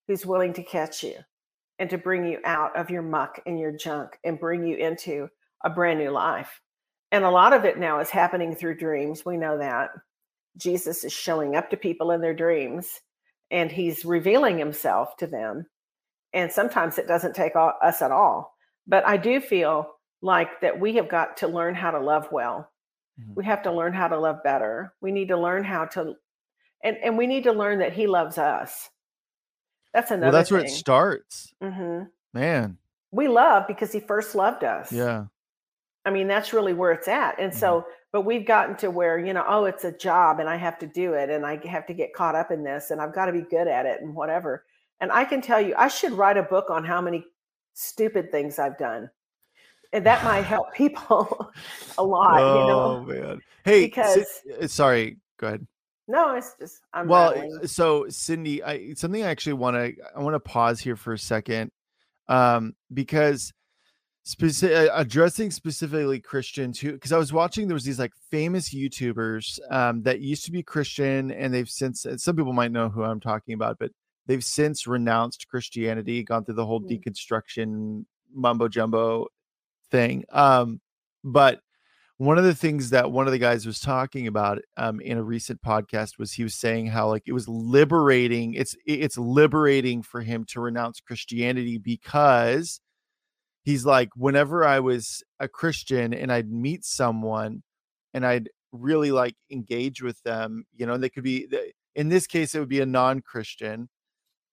[0.07, 1.17] who's willing to catch you
[1.79, 5.29] and to bring you out of your muck and your junk and bring you into
[5.65, 6.61] a brand new life.
[7.12, 9.25] And a lot of it now is happening through dreams.
[9.25, 9.91] We know that.
[10.57, 13.01] Jesus is showing up to people in their dreams
[13.51, 15.67] and he's revealing himself to them.
[16.33, 18.55] And sometimes it doesn't take all, us at all.
[18.87, 19.91] But I do feel
[20.23, 22.71] like that we have got to learn how to love well.
[23.21, 23.37] Mhm.
[23.37, 24.95] We have to learn how to love better.
[25.01, 26.15] We need to learn how to,
[26.83, 28.91] and, and we need to learn that he loves us.
[29.93, 32.03] That's another Well, that's where it starts, hmm
[32.35, 32.79] man.
[33.13, 34.93] We love because he first loved us.
[34.93, 35.27] Yeah.
[36.07, 37.38] I mean, that's really where it's at.
[37.38, 37.57] And Mhm.
[37.57, 40.79] so, but we've gotten to where, you know, oh, it's a job and I have
[40.79, 43.27] to do it and I have to get caught up in this and I've got
[43.27, 44.64] to be good at it and whatever.
[45.01, 47.27] And I can tell you, I should write a book on how many
[47.75, 49.11] stupid things I've done.
[49.92, 51.53] And that might help people
[51.99, 53.03] a lot, oh you know.
[53.29, 53.40] man.
[53.64, 55.19] Hey, because- uh, sorry.
[55.38, 55.66] Go ahead.
[56.09, 57.59] No, it's just I'm well rattling.
[57.62, 61.12] uh, so cindy i something i actually want to i want to pause here for
[61.12, 61.73] a second
[62.29, 63.53] um because
[64.29, 69.61] specific addressing specifically christians who because i was watching there was these like famous youtubers
[69.71, 73.05] um that used to be christian and they've since and some people might know who
[73.05, 73.93] i'm talking about but
[74.27, 77.01] they've since renounced christianity gone through the whole Mm.
[77.05, 79.29] deconstruction mumbo jumbo
[79.93, 80.81] thing um
[81.23, 81.61] but
[82.19, 85.23] one of the things that one of the guys was talking about um, in a
[85.23, 90.21] recent podcast was he was saying how like it was liberating it's it's liberating for
[90.21, 92.81] him to renounce christianity because
[93.67, 97.63] he's like whenever i was a christian and i'd meet someone
[98.15, 101.47] and i'd really like engage with them you know they could be
[101.95, 103.91] in this case it would be a non-christian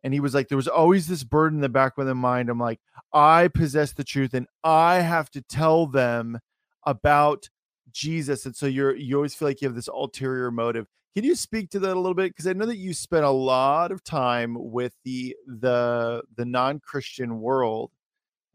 [0.04, 2.50] and he was like there was always this burden in the back of the mind
[2.50, 2.82] i'm like
[3.14, 6.38] i possess the truth and i have to tell them
[6.86, 7.48] about
[7.94, 8.46] Jesus.
[8.46, 10.88] And so you're you always feel like you have this ulterior motive.
[11.16, 12.32] Can you speak to that a little bit?
[12.32, 17.40] Because I know that you spent a lot of time with the the the non-Christian
[17.40, 17.92] world.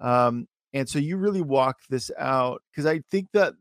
[0.01, 3.55] Um, and so you really walk this out because I think that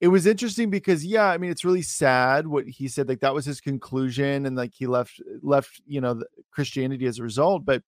[0.00, 3.34] it was interesting because yeah, I mean it's really sad what he said, like that
[3.34, 7.82] was his conclusion, and like he left left, you know, Christianity as a result, but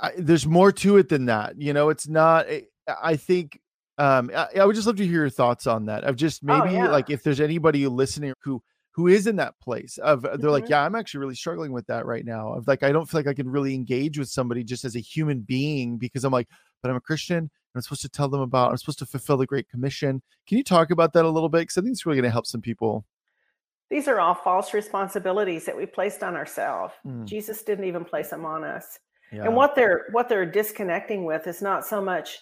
[0.00, 1.60] I, I, there's more to it than that.
[1.60, 2.46] You know, it's not.
[2.48, 2.66] I-
[3.00, 3.60] I think.
[3.98, 6.02] Um, I, I would just love to hear your thoughts on that.
[6.02, 6.88] Of just Oh, maybe yeah.
[6.88, 8.60] like if there's anybody listening who
[8.94, 10.70] who is in that place of they're like, Mhm.
[10.70, 12.52] yeah, I'm actually really struggling with that right now.
[12.52, 15.00] Of like, I don't feel like I can really engage with somebody just as a
[15.00, 16.48] human being because I'm like,
[16.82, 17.38] but I'm a Christian.
[17.38, 18.70] And I'm supposed to tell them about.
[18.70, 20.20] I'm supposed to fulfill the Great Commission.
[20.46, 21.60] Can you talk about that a little bit?
[21.60, 23.06] Because I think it's really going to help some people.
[23.88, 26.92] These are all false responsibilities that we placed on ourselves.
[27.06, 27.24] Mm.
[27.24, 28.98] Jesus didn't even place them on us.
[29.32, 29.44] Yeah.
[29.44, 32.38] and what they're what they're disconnecting with is not so much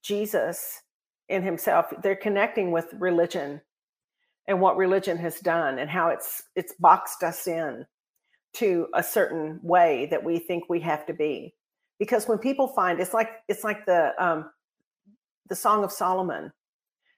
[0.00, 0.80] jesus
[1.28, 3.60] in himself they're connecting with religion
[4.46, 7.86] and what religion has done and how it's it's boxed us in
[8.54, 11.54] to a certain way that we think we have to be.
[11.98, 14.50] Because when people find it's like it's like the um
[15.48, 16.52] the song of solomon.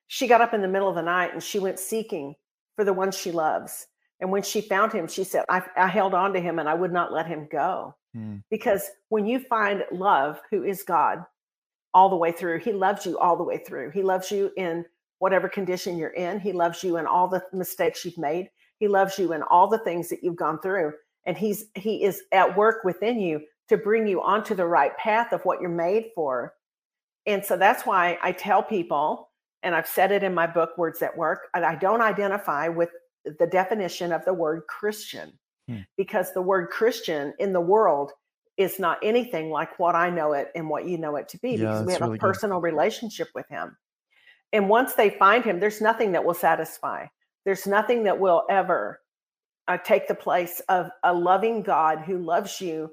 [0.09, 2.35] She got up in the middle of the night and she went seeking
[2.77, 3.89] for the one she loves.
[4.21, 6.75] And when she found him she said i, I held on to him and i
[6.75, 7.95] would not let him go.
[8.17, 8.43] Mm.
[8.51, 11.27] because when you find love who is god
[11.93, 13.91] all the way through he loves you all the way through.
[13.91, 14.87] He loves you in
[15.18, 18.48] whatever condition you're in he loves you and all the mistakes you've made
[18.79, 20.92] he loves you and all the things that you've gone through
[21.24, 25.33] and he's he is at work within you to bring you onto the right path
[25.33, 26.52] of what you're made for
[27.26, 29.31] and so that's why I tell people,
[29.62, 32.90] and I've said it in my book, Words That Work, I don't identify with
[33.24, 35.33] the definition of the word Christian
[35.68, 35.81] hmm.
[35.96, 38.12] because the word Christian in the world
[38.57, 41.50] is not anything like what I know it and what you know it to be
[41.50, 42.66] yeah, because we have really a personal good.
[42.66, 43.76] relationship with him.
[44.53, 47.07] And once they find him, there's nothing that will satisfy.
[47.45, 49.01] There's nothing that will ever
[49.69, 52.91] uh, take the place of a loving God who loves you.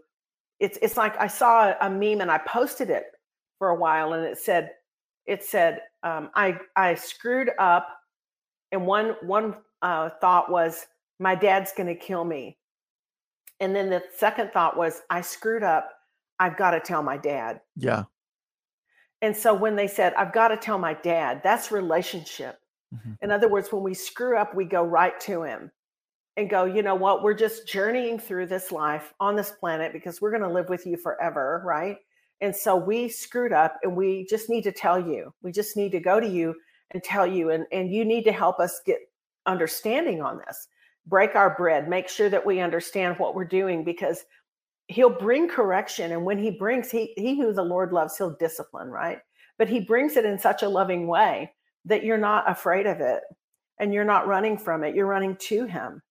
[0.59, 3.05] It's it's like I saw a meme and I posted it
[3.59, 4.71] for a while, and it said
[5.25, 7.87] it said um, I I screwed up,
[8.71, 10.85] and one one uh, thought was
[11.19, 12.57] my dad's going to kill me,
[13.59, 15.91] and then the second thought was I screwed up.
[16.39, 17.61] I've got to tell my dad.
[17.75, 18.03] Yeah.
[19.23, 22.59] And so when they said I've got to tell my dad, that's relationship.
[22.93, 23.13] Mm-hmm.
[23.21, 25.71] In other words, when we screw up, we go right to him
[26.35, 30.19] and go, you know what, we're just journeying through this life on this planet because
[30.19, 31.97] we're going to live with you forever, right?
[32.41, 35.33] And so we screwed up and we just need to tell you.
[35.41, 36.53] We just need to go to you
[36.91, 38.99] and tell you and and you need to help us get
[39.45, 40.67] understanding on this.
[41.05, 44.25] Break our bread, make sure that we understand what we're doing because
[44.87, 48.89] he'll bring correction and when he brings he he who the Lord loves, he'll discipline,
[48.89, 49.19] right?
[49.57, 51.53] But he brings it in such a loving way
[51.85, 53.21] that you're not afraid of it
[53.79, 54.95] and you're not running from it.
[54.95, 56.01] You're running to him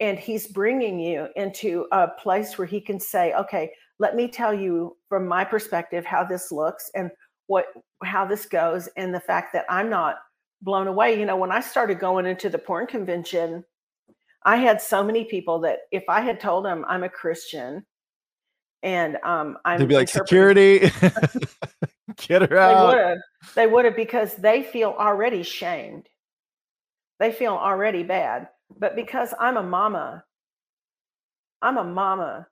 [0.00, 4.52] and he's bringing you into a place where he can say okay let me tell
[4.52, 7.10] you from my perspective how this looks and
[7.46, 7.66] what
[8.02, 10.16] how this goes and the fact that i'm not
[10.62, 13.64] blown away you know when i started going into the porn convention
[14.44, 17.84] i had so many people that if i had told them i'm a christian
[18.82, 20.78] and um i'm they'd be like security
[22.16, 23.18] get her out they would have
[23.54, 26.08] they would have because they feel already shamed
[27.18, 30.24] they feel already bad but because I'm a mama,
[31.62, 32.46] I'm a mama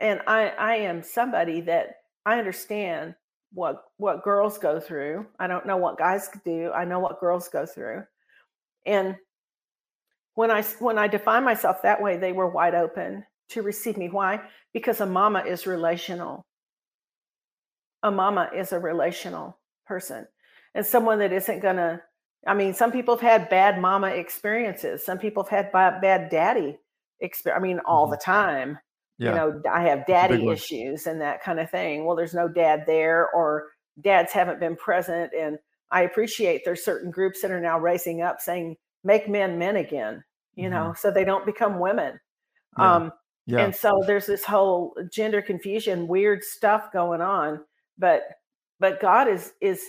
[0.00, 3.14] and I I am somebody that I understand
[3.52, 5.26] what what girls go through.
[5.38, 6.70] I don't know what guys do.
[6.72, 8.04] I know what girls go through.
[8.86, 9.16] And
[10.34, 14.08] when I when I define myself that way, they were wide open to receive me.
[14.08, 14.40] Why?
[14.72, 16.46] Because a mama is relational.
[18.02, 20.26] A mama is a relational person
[20.74, 22.00] and someone that isn't going to
[22.46, 25.04] I mean, some people have had bad mama experiences.
[25.04, 26.78] Some people have had bad daddy
[27.20, 27.60] experience.
[27.60, 28.12] I mean, all mm-hmm.
[28.12, 28.78] the time.
[29.18, 29.30] Yeah.
[29.30, 32.04] You know, I have daddy issues and that kind of thing.
[32.04, 33.66] Well, there's no dad there, or
[34.00, 35.32] dads haven't been present.
[35.36, 35.58] And
[35.90, 40.22] I appreciate there's certain groups that are now raising up saying, make men men again,
[40.54, 40.74] you mm-hmm.
[40.74, 42.20] know, so they don't become women.
[42.78, 42.94] Yeah.
[42.94, 43.12] Um,
[43.48, 43.64] yeah.
[43.64, 47.60] And so there's this whole gender confusion, weird stuff going on.
[47.96, 48.24] But
[48.78, 49.82] but God is is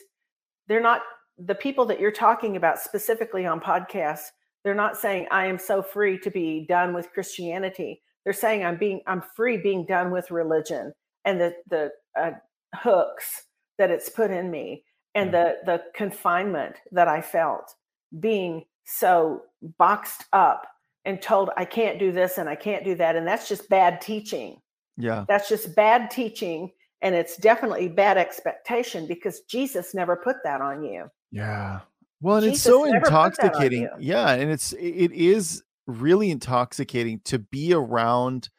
[0.67, 1.02] they're not
[1.38, 4.28] the people that you're talking about specifically on podcasts,
[4.63, 8.02] they're not saying I am so free to be done with Christianity.
[8.24, 10.93] They're saying I'm being I'm free being done with religion
[11.26, 12.32] and the the uh,
[12.76, 13.43] hooks
[13.78, 17.76] that it's put in me and the the confinement that I felt
[18.22, 19.41] being so
[19.78, 20.65] boxed up
[21.10, 24.00] and told I can't do this and I can't do that and that's just bad
[24.00, 24.62] teaching.
[24.95, 25.26] Yeah.
[25.28, 30.84] That's just bad teaching and it's definitely bad expectation because Jesus never put that on
[30.84, 31.10] you.
[31.32, 31.80] Yeah.
[32.22, 33.89] Well, and Jesus it's so intoxicating.
[34.00, 38.50] Yeah, and it's it is really intoxicating to be around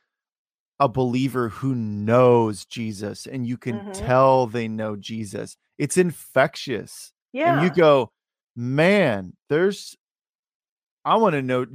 [0.78, 3.92] a believer who knows Jesus and you can mm-hmm.
[3.92, 5.56] tell they know Jesus.
[5.78, 7.12] It's infectious.
[7.32, 7.54] Yeah.
[7.54, 8.12] And you go,
[8.56, 9.94] "Man, there's
[11.04, 11.66] I want to know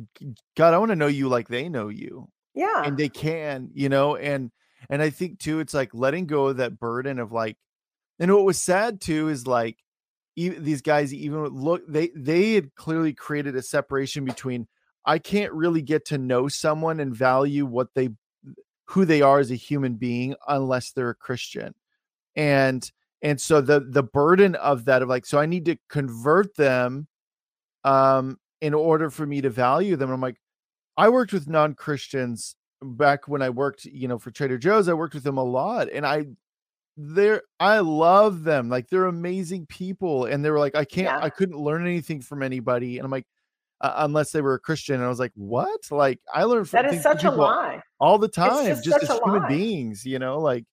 [0.55, 2.83] God, I want to know you like they know you." Yeah.
[2.83, 4.51] And they can, you know, and
[4.89, 7.57] and I think too it's like letting go of that burden of like
[8.19, 9.77] and what was sad too is like
[10.35, 14.67] even these guys even look they they had clearly created a separation between
[15.05, 18.09] I can't really get to know someone and value what they
[18.87, 21.73] who they are as a human being unless they're a Christian.
[22.35, 22.89] And
[23.21, 27.07] and so the the burden of that of like so I need to convert them
[27.83, 30.11] um in order for me to value them.
[30.11, 30.37] I'm like
[30.97, 35.13] I worked with non-Christians back when I worked, you know, for Trader Joe's, I worked
[35.13, 36.27] with them a lot and I
[36.97, 38.69] they're I love them.
[38.69, 40.25] Like they're amazing people.
[40.25, 41.19] And they were like, I can't, yeah.
[41.21, 42.97] I couldn't learn anything from anybody.
[42.97, 43.27] And I'm like,
[43.81, 44.95] uh, unless they were a Christian.
[44.95, 45.91] And I was like, what?
[45.91, 49.09] Like I learned from that is such a lie all the time, just, just as
[49.09, 49.47] human lie.
[49.49, 50.63] beings, you know, like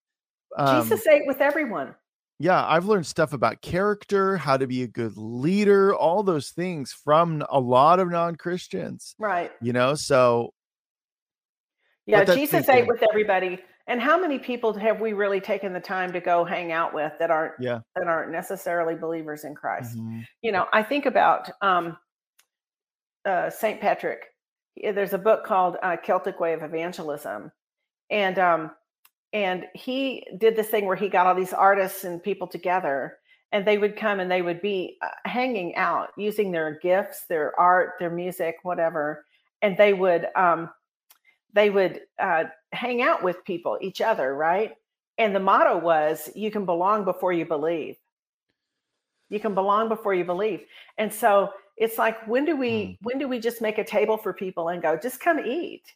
[0.57, 1.95] um, Jesus ate with everyone.
[2.43, 6.93] Yeah, I've learned stuff about character, how to be a good leader, all those things
[6.93, 9.15] from a lot of non-Christians.
[9.17, 9.53] Right.
[9.61, 10.53] You know, so
[12.05, 16.13] yeah, Jesus ate with everybody and how many people have we really taken the time
[16.15, 17.79] to go hang out with that aren't yeah.
[17.95, 19.97] that aren't necessarily believers in Christ?
[19.97, 20.23] Mm-hmm.
[20.43, 21.97] You know, I think about um,
[23.25, 24.25] uh, Saint Patrick.
[24.77, 27.53] There's a book called uh, Celtic Way of Evangelism,
[28.11, 28.73] and um,
[29.33, 33.19] and he did this thing where he got all these artists and people together,
[33.53, 37.59] and they would come and they would be uh, hanging out using their gifts, their
[37.59, 39.25] art, their music, whatever,
[39.63, 40.71] and they would um,
[41.53, 44.73] they would uh, hang out with people, each other, right?
[45.19, 47.97] And the motto was, "You can belong before you believe."
[49.29, 50.67] You can belong before you believe,
[50.99, 52.99] and so it's like, when do we Mm.
[53.03, 55.95] when do we just make a table for people and go, just come eat?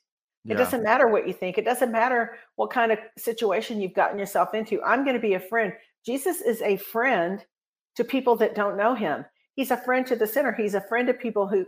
[0.48, 0.56] It Yeah.
[0.58, 1.58] doesn't matter what you think.
[1.58, 4.82] It doesn't matter what kind of situation you've gotten yourself into.
[4.82, 5.72] I'm going to be a friend.
[6.04, 7.44] Jesus is a friend
[7.96, 9.24] to people that don't know him.
[9.54, 10.52] He's a friend to the sinner.
[10.52, 11.66] He's a friend to people who,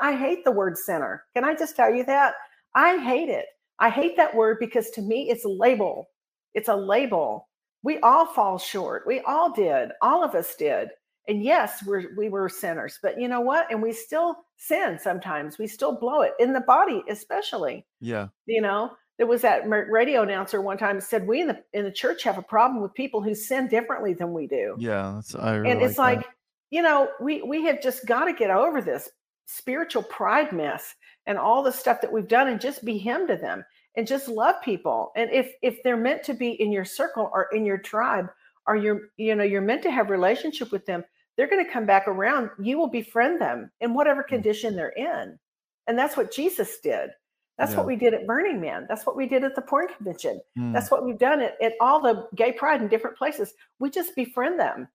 [0.00, 1.24] I hate the word sinner.
[1.34, 2.34] Can I just tell you that?
[2.74, 3.46] I hate it.
[3.78, 6.10] I hate that word because to me, it's a label.
[6.54, 7.48] It's a label.
[7.82, 9.04] We all fall short.
[9.06, 9.90] We all did.
[10.02, 10.90] All of us did.
[11.28, 13.70] And yes, we're, we were sinners, but you know what?
[13.70, 15.58] And we still sin sometimes.
[15.58, 18.28] We still blow it in the body, especially Yeah.
[18.46, 21.92] you know there was that radio announcer one time said we in the in the
[21.92, 25.12] church have a problem with people who sin differently than we do Yeah.
[25.16, 26.26] That's, I really and it's like, like
[26.70, 29.10] you know we we have just got to get over this
[29.46, 30.94] spiritual pride mess
[31.26, 33.64] and all the stuff that we've done and just be him to them
[33.96, 37.48] and just love people and if if they're meant to be in your circle or
[37.52, 38.30] in your tribe
[38.66, 41.04] or you're you know you're meant to have relationship with them
[41.36, 45.38] they're going to come back around you will befriend them in whatever condition they're in.
[45.86, 47.10] And that's what jesus did.
[47.56, 47.78] That's Yeah.
[47.78, 48.86] what we did at burning man.
[48.88, 50.40] That's what we did at the porn convention.
[50.58, 50.72] Mm.
[50.72, 53.54] that's what we've done at, at all the gay pride in different places.
[53.78, 54.88] We just befriend them.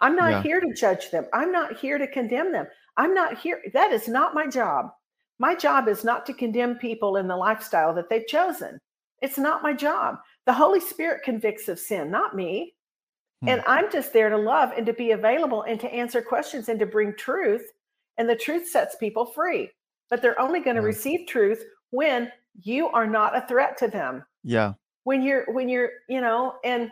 [0.00, 0.42] I'm not Yeah.
[0.42, 1.26] here to judge them.
[1.32, 2.66] I'm not here to condemn them.
[2.96, 4.90] I'm not here that is not my job.
[5.38, 8.78] My job is not to condemn people in the lifestyle that they've chosen.
[9.22, 10.18] It's not my job.
[10.46, 12.74] The holy spirit convicts of sin not me
[13.42, 13.48] Hmm.
[13.50, 16.78] and i'm just there to love and to be available and to answer questions and
[16.80, 17.70] to bring truth
[18.16, 19.70] and the truth sets people free
[20.10, 22.32] but they're only going to receive truth when
[22.62, 24.72] you are not a threat to them yeah.
[25.04, 26.90] when you're when you're you know and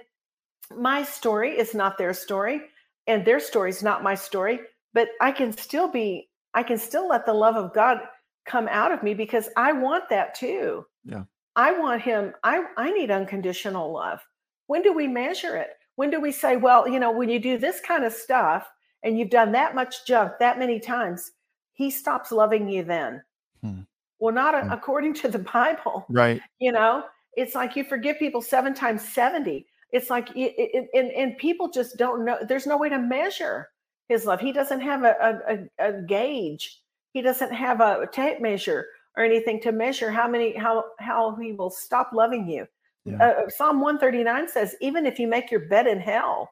[0.76, 2.60] my story is not their story
[3.06, 4.60] and their story is not my story
[4.94, 7.98] but i can still be i can still let the love of god
[8.46, 11.24] come out of me because i want that too Yeah.
[11.56, 14.20] i want him i i need unconditional love
[14.68, 17.58] when do we measure it when do we say well you know when you do
[17.58, 18.68] this kind of stuff
[19.02, 21.32] and you've done that much junk that many times
[21.74, 23.22] he stops loving you then
[23.62, 23.80] Hmm.
[24.18, 24.70] well not Hmm.
[24.70, 26.40] according to the bible Right.
[26.58, 27.04] you know
[27.36, 31.68] it's like you forgive people seven times 70 it's like it, it, and, and people
[31.70, 33.68] just don't know there's no way to measure
[34.08, 36.80] his love he doesn't have a, a, a gauge
[37.12, 38.86] he doesn't have a tape measure
[39.16, 42.66] or anything to measure how many how how he will stop loving you
[43.06, 43.22] Yeah.
[43.24, 46.50] uh, psalm 139 says even if you make your bed in hell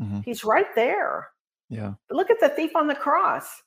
[0.00, 0.24] Mhm.
[0.24, 1.28] he's right there
[1.70, 1.94] Yeah.
[2.10, 3.62] look at the thief on the cross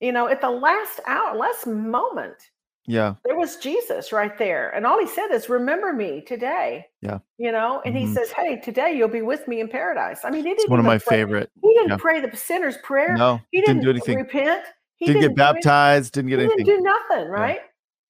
[0.00, 2.36] you know at the last hour last moment
[2.86, 3.14] Yeah.
[3.24, 4.70] there was Jesus right there.
[4.70, 6.86] And all he said is, Remember me today.
[7.02, 7.18] Yeah.
[7.36, 7.98] You know, and Mhm.
[7.98, 10.24] he says, Hey, today you'll be with me in paradise.
[10.24, 11.50] I mean, he It's didn't one of my pray- favorite.
[11.62, 11.96] He didn't yeah.
[11.98, 13.14] pray the sinner's prayer.
[13.14, 13.40] No.
[13.52, 14.16] he Didn't didn't, do anything.
[14.18, 14.64] repent.
[14.96, 16.14] He Didn't get do any- baptized.
[16.14, 16.64] Didn't get He anything.
[16.64, 17.60] didn't do nothing, right?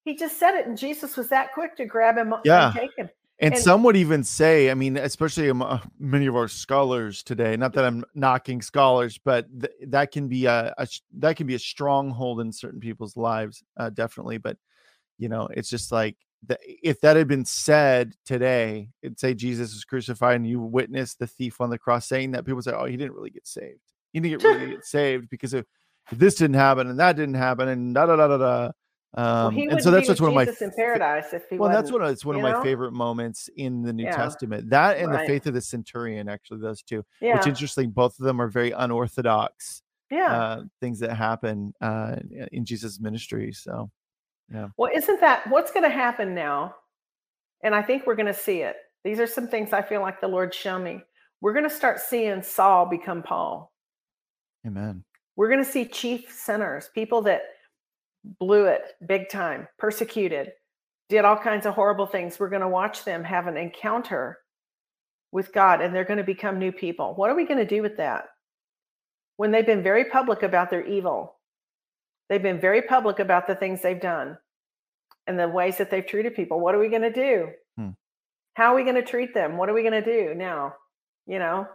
[0.05, 2.67] He just said it, and Jesus was that quick to grab him Yeah.
[2.67, 3.11] and take him.
[3.41, 7.57] And, And- some would even say, I mean, especially among many of our scholars today.
[7.57, 11.55] Not that I'm knocking scholars, but th- that can be a, a that can be
[11.55, 14.39] a stronghold in certain people's lives, uh, definitely.
[14.39, 14.57] But
[15.19, 16.17] you know, it's just like
[16.47, 21.21] the, if that had been said today, it'd say Jesus was crucified, and you witnessed
[21.21, 22.45] the thief on the cross saying that.
[22.45, 23.81] People say, "Oh, he didn't really get saved.
[24.13, 25.65] He didn't get really get saved because if,
[26.11, 28.71] if this didn't happen and that didn't happen and da da da da da."
[29.17, 31.71] Well, Um, he and so that's what's one of my in paradise if he well,
[31.71, 32.63] that's of it's one of you my know?
[32.63, 34.17] favorite moments in the New Yeah.
[34.17, 34.69] Testament.
[34.71, 37.05] That and the faith of the centurion, actually, those two.
[37.21, 37.37] Yeah.
[37.37, 40.33] Which interesting, both of them are very unorthodox yeah.
[40.33, 42.17] uh, things that happen uh,
[42.53, 43.53] in Jesus' ministry.
[43.53, 43.91] So,
[44.53, 44.69] yeah.
[44.77, 46.75] Well, isn't that what's going to happen now?
[47.63, 48.77] And I think we're going to see it.
[49.05, 51.01] These are some things I feel like the Lord show me.
[51.41, 53.73] We're going to start seeing Saul become Paul.
[54.67, 55.05] Amen.
[55.37, 57.43] We're going to see chief sinners, people that
[58.25, 60.53] blew it big time, persecuted,
[61.09, 62.39] did all kinds of horrible things.
[62.39, 64.39] We're going to watch them have an encounter
[65.33, 67.15] with God and they're going to become new people.
[67.15, 68.27] What are we going to do with that?
[69.37, 71.37] When they've been very public about their evil,
[72.29, 74.37] they've been very public about the things they've done
[75.27, 76.61] and the ways that they've treated people.
[76.61, 77.49] What are we going to do?
[77.77, 77.91] Hmm.
[78.55, 79.57] How are we going to treat them?
[79.57, 80.75] What are we going to do now?
[81.27, 81.67] You know,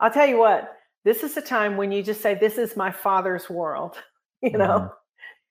[0.00, 0.72] I'll tell you what,
[1.04, 3.96] this is a time when you just say, This is my father's world,
[4.42, 4.90] you know, Mhm.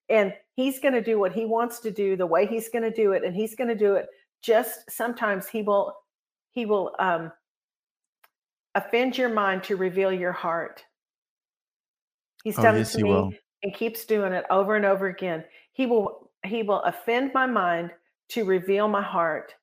[0.09, 2.91] And he's going to do what he wants to do the way he's going to
[2.91, 3.23] do it.
[3.23, 4.07] And he's going to do it
[4.41, 5.95] just sometimes he will,
[6.51, 7.31] he will um,
[8.75, 10.83] offend your mind to reveal your heart.
[12.43, 13.33] He's Oh, yes, it he to me will.
[13.63, 15.43] and keeps doing it over and over again.
[15.73, 17.89] He will he will offend my mind
[18.29, 19.55] to reveal my heart.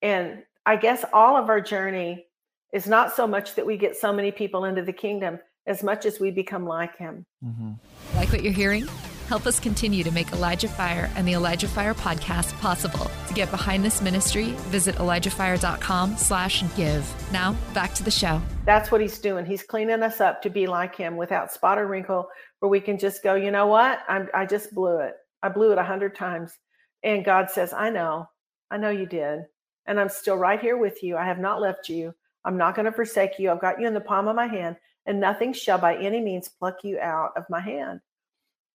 [0.00, 2.26] And I guess all of our journey
[2.72, 6.06] is not so much that we get so many people into the kingdom as much
[6.06, 7.26] as we become like him.
[7.44, 7.72] Mm-hmm.
[8.16, 8.86] Like what you're hearing?
[9.28, 13.10] Help us continue to make Elijah Fire and the Elijah Fire podcast possible.
[13.26, 17.30] To get behind this ministry, visit ElijahFire.com slash give.
[17.30, 18.40] Now, back to the show.
[18.64, 19.44] That's what he's doing.
[19.44, 22.98] He's cleaning us up to be like him without spot or wrinkle, where we can
[22.98, 24.00] just go, you know what?
[24.08, 25.12] I'm, I just blew it.
[25.42, 26.56] I blew it a hundred times.
[27.02, 28.30] And God says, I know.
[28.70, 29.40] I know you did.
[29.84, 31.18] And I'm still right here with you.
[31.18, 32.14] I have not left you.
[32.46, 33.50] I'm not going to forsake you.
[33.50, 36.48] I've got you in the palm of my hand, and nothing shall by any means
[36.48, 38.00] pluck you out of my hand.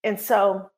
[0.04, 0.70] And so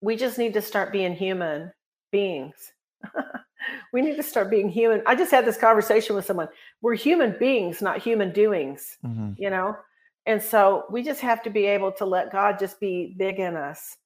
[0.00, 1.72] we just need to start being human
[2.12, 2.72] beings.
[3.92, 5.02] we need to start being human.
[5.04, 6.48] I just had this conversation with someone.
[6.80, 9.32] We're human beings, not human doings, mm-hmm.
[9.36, 9.76] you know?
[10.24, 13.56] And so we just have to be able to let God just be big in
[13.56, 13.96] us.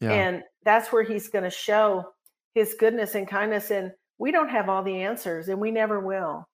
[0.00, 0.12] Yeah.
[0.12, 2.12] And that's where he's going to show
[2.54, 3.70] his goodness and kindness.
[3.70, 6.48] And we don't have all the answers and we never will.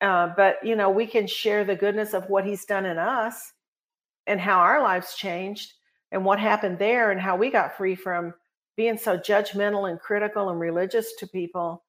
[0.00, 3.52] Uh, but, you know, we can share the goodness of what he's done in us
[4.28, 5.72] and how our lives changed
[6.12, 8.34] and what happened there and how we got free from
[8.76, 11.84] being so judgmental and critical and religious to people.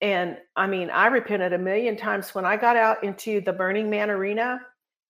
[0.00, 3.88] And I mean, I repented a million times when I got out into the Burning
[3.88, 4.60] Man arena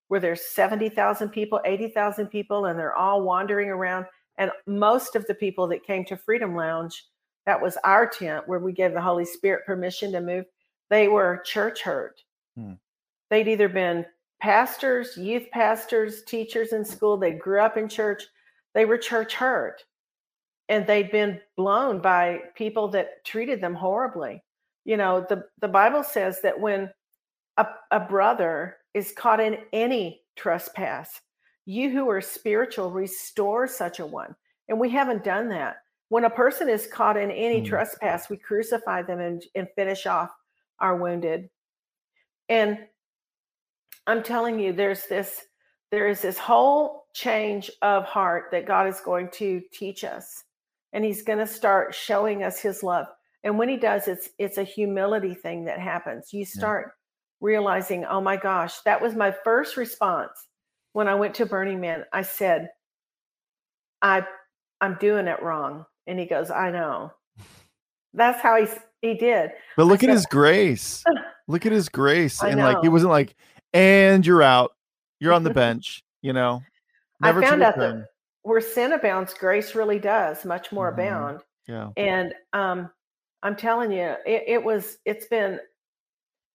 [0.08, 4.06] where there's 70,000 people, 80,000 people, and they're all wandering around.
[4.38, 7.04] And most of the people that came to Freedom Lounge,
[7.46, 10.44] that was our tent where we gave the Holy Spirit permission to move,
[10.90, 12.20] they were church hurt.
[12.56, 12.74] Hmm.
[13.30, 14.04] They'd either been
[14.40, 18.22] pastors, youth pastors, teachers in school, they grew up in church,
[18.74, 19.84] they were church hurt
[20.68, 24.42] and they'd been blown by people that treated them horribly.
[24.84, 26.90] You know, the, the Bible says that when
[27.56, 31.20] a, a brother is caught in any trespass,
[31.66, 34.34] you who are spiritual restore such a one.
[34.68, 35.76] And we haven't done that.
[36.08, 37.66] When a person is caught in any mm.
[37.66, 40.30] trespass, we crucify them and, and finish off
[40.80, 41.48] our wounded.
[42.48, 42.78] And
[44.06, 45.42] I'm telling you, there's this
[45.94, 50.42] there is this whole change of heart that God is going to teach us.
[50.92, 53.06] And he's going to start showing us his love.
[53.44, 56.32] And when he does, it's it's a humility thing that happens.
[56.32, 57.46] You start yeah.
[57.46, 60.32] realizing, oh my gosh, that was my first response
[60.94, 62.04] when I went to Burning Man.
[62.12, 62.70] I said,
[64.02, 64.24] I
[64.80, 65.84] I'm doing it wrong.
[66.08, 67.12] And he goes, I know.
[68.14, 68.66] That's how he
[69.00, 69.50] he did.
[69.76, 71.04] But look I at his grace.
[71.46, 72.42] look at his grace.
[72.42, 73.36] and like he wasn't like,
[73.72, 74.72] and you're out
[75.20, 76.62] you're on the bench, you know.
[77.20, 78.06] Never I found out that
[78.42, 81.00] where sin abounds, grace really does much more mm-hmm.
[81.00, 81.40] abound.
[81.66, 81.90] Yeah.
[81.96, 82.90] And um,
[83.42, 85.58] I'm telling you, it, it was, it's been,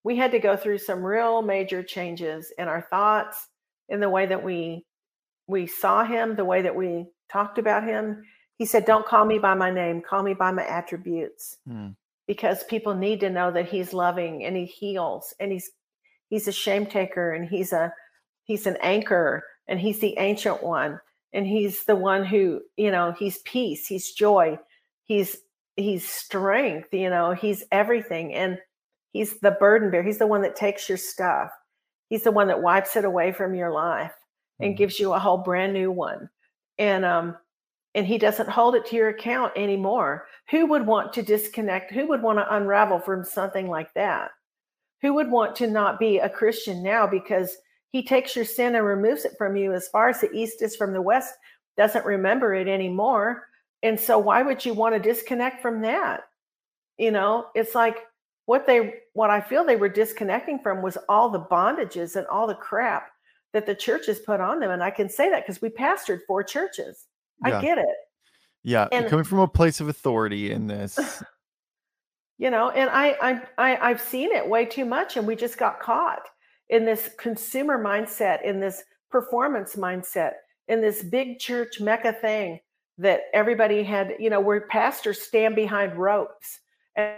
[0.03, 3.47] we had to go through some real major changes in our thoughts,
[3.89, 4.85] in the way that we
[5.49, 8.23] we saw him, the way that we talked about him.
[8.57, 11.57] He said, Don't call me by my name, call me by my attributes.
[11.67, 11.95] Mm.
[12.27, 15.71] Because people need to know that he's loving and he heals and he's
[16.29, 17.91] he's a shame taker and he's a
[18.49, 20.99] he's an anchor and he's the ancient one
[21.33, 24.57] and he's the one who you know he's peace he's joy
[25.03, 25.37] he's
[25.75, 28.57] he's strength you know he's everything and
[29.13, 31.51] he's the burden bearer he's the one that takes your stuff.
[32.09, 34.13] He's the one that wipes it away from your life
[34.59, 34.77] and mm-hmm.
[34.77, 36.27] gives you a whole brand new one
[36.79, 37.37] and um
[37.93, 40.27] and he doesn't hold it to your account anymore.
[40.49, 41.91] Who would want to disconnect?
[41.91, 44.31] Who would want to unravel from something like that?
[45.01, 47.55] Who would want to not be a christian now because
[47.91, 50.75] he takes your sin and removes it from you as far as the east is
[50.75, 51.33] from the west,
[51.77, 53.47] doesn't remember it anymore.
[53.81, 56.21] And so, why would you want to disconnect from that?
[56.97, 57.97] You know, it's like
[58.45, 62.45] what they, what I feel they were disconnecting from was all the bondages and all
[62.45, 63.09] the crap
[63.53, 64.71] that the churches put on them.
[64.71, 67.05] And I can say that because we pastored four churches.
[67.45, 67.57] Yeah.
[67.57, 67.85] I get it.
[68.63, 68.87] Yeah.
[68.91, 71.23] And, coming from a place of authority in this.
[72.41, 75.57] You know, and I, I, I, I've seen it way too much and we just
[75.57, 76.21] got caught
[76.69, 80.33] in this consumer mindset, in this performance mindset,
[80.67, 82.59] in this big church mecca thing
[82.97, 86.59] that everybody had, you know, where pastors stand behind ropes
[86.95, 87.17] and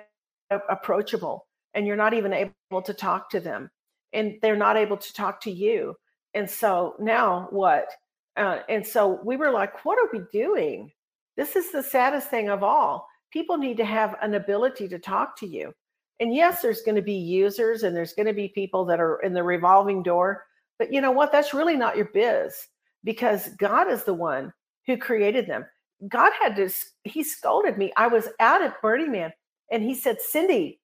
[0.70, 3.70] approachable, and you're not even able to talk to them,
[4.14, 5.96] and they're not able to talk to you.
[6.34, 7.90] And so now what?
[8.38, 10.92] Uh, and so we were like, what are we doing?
[11.36, 13.08] This is the saddest thing of all.
[13.32, 15.74] People need to have an ability to talk to you.
[16.22, 19.20] And yes, there's going to be users and there's going to be people that are
[19.22, 20.46] in the revolving door.
[20.78, 21.32] But you know what?
[21.32, 22.68] That's really not your biz
[23.04, 24.54] because God is the one
[24.86, 25.66] who created them.
[26.08, 26.70] God had to,
[27.04, 27.92] he scolded me.
[27.98, 29.34] I was out at Burning Man
[29.72, 30.80] and he said, Cindy,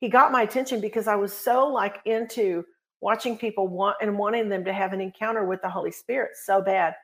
[0.00, 2.64] he got my attention because I was so like into
[3.00, 6.60] watching people want and wanting them to have an encounter with the Holy Spirit so
[6.60, 6.94] bad.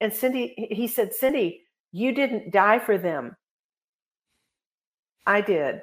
[0.00, 3.36] And Cindy, he said, Cindy, you didn't die for them.
[5.26, 5.82] I did.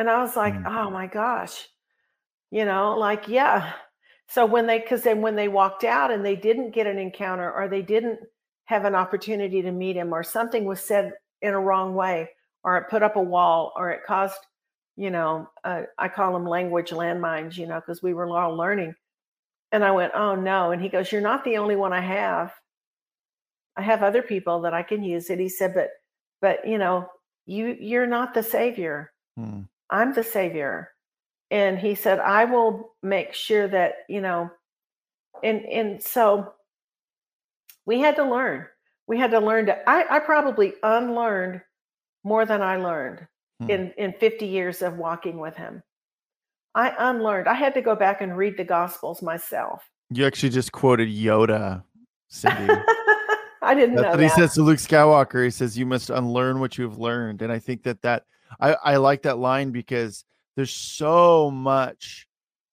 [0.00, 0.64] And I was like, mm.
[0.66, 1.68] oh my gosh.
[2.50, 3.74] You know, like, yeah.
[4.28, 7.52] So when they, because then when they walked out and they didn't get an encounter
[7.52, 8.18] or they didn't
[8.64, 12.30] have an opportunity to meet him or something was said in a wrong way
[12.64, 14.38] or it put up a wall or it caused,
[14.96, 18.94] you know, uh, I call them language landmines, you know, because we were all learning.
[19.70, 20.70] And I went, oh no.
[20.70, 22.54] And he goes, you're not the only one I have.
[23.76, 25.38] I have other people that I can use it.
[25.38, 25.90] He said, but,
[26.40, 27.06] but, you know,
[27.44, 29.12] you, you're not the savior.
[29.36, 29.60] Hmm.
[29.90, 30.90] I'm the savior
[31.50, 34.50] and he said i will make sure that you know
[35.42, 36.52] and and so
[37.86, 38.66] we had to learn
[39.06, 41.60] we had to learn to i, I probably unlearned
[42.24, 43.26] more than i learned
[43.60, 43.70] hmm.
[43.70, 45.82] in in 50 years of walking with him
[46.74, 50.72] i unlearned i had to go back and read the gospels myself you actually just
[50.72, 51.82] quoted yoda
[52.28, 52.72] cindy
[53.62, 54.22] i didn't That's know what that.
[54.22, 57.50] he says to luke skywalker he says you must unlearn what you have learned and
[57.52, 58.24] i think that that
[58.58, 60.24] i i like that line because
[60.56, 62.26] there's so much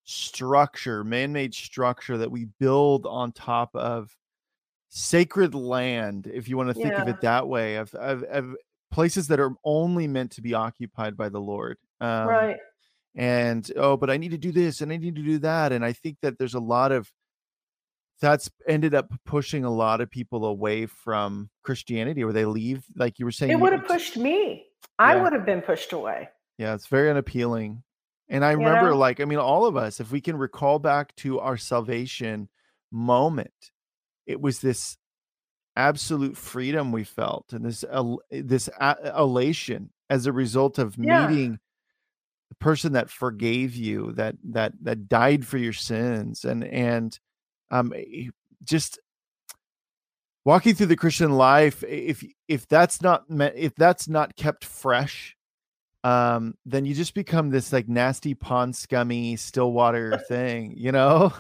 [0.08, 4.16] structure, man-made structure that we build on top of
[4.90, 7.02] sacred land, if you want to think yeah.
[7.02, 8.56] of it that way, of, of, of,
[8.90, 11.78] places that are only meant to be occupied by the Lord.
[12.00, 12.58] Um, right.
[13.16, 15.74] And oh, but I need to do this and I need to do that.
[15.74, 17.12] And I think that there's a lot of
[18.22, 23.20] that's ended up pushing a lot of people away from Christianity, where they leave, like
[23.20, 23.52] you were saying.
[23.52, 24.67] It would have pushed me.
[25.00, 25.06] Yeah.
[25.06, 26.30] I would have been pushed away.
[26.58, 27.84] Yeah, it's very unappealing.
[28.30, 31.40] And I remember, like, I mean, all of us, if we can recall back to
[31.40, 32.50] our salvation
[32.92, 33.72] moment,
[34.26, 34.98] it was this
[35.76, 41.28] absolute freedom we felt and this el- this a- elation as a result of Yeah.
[41.28, 41.60] meeting
[42.50, 47.18] the person that forgave you, that that that died for your sins, and and
[47.72, 48.30] um, eh,
[48.64, 49.00] just
[50.48, 51.84] walking through the Christian life.
[51.84, 55.38] If if that's not if that's not kept fresh
[56.08, 61.34] um, then you just become this like nasty pond scummy stillwater thing, you know?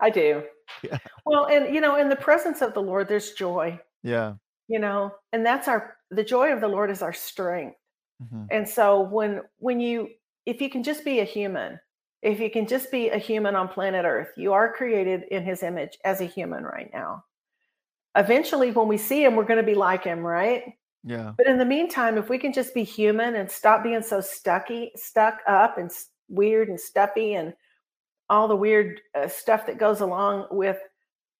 [0.00, 0.42] I do.
[0.82, 0.98] Yeah.
[1.24, 3.78] Well, and you know, in the presence of the Lord, there's joy.
[4.02, 4.34] Yeah.
[4.66, 7.76] You know, and that's our the joy of the Lord is our strength.
[8.22, 8.48] Mhm.
[8.50, 10.08] And so when when you
[10.46, 11.78] if you can just be a human,
[12.22, 15.62] if you can just be a human on planet Earth, you are created in his
[15.62, 17.22] image as a human right now.
[18.16, 20.74] Eventually when we see him, we're going to be like him, right?
[21.02, 21.32] Yeah.
[21.36, 24.92] But in the meantime, if we can just be human and stop being so stucky,
[24.96, 25.90] stuck up and
[26.28, 27.54] weird and stuffy and
[28.30, 30.78] all the weird uh, stuff that goes along with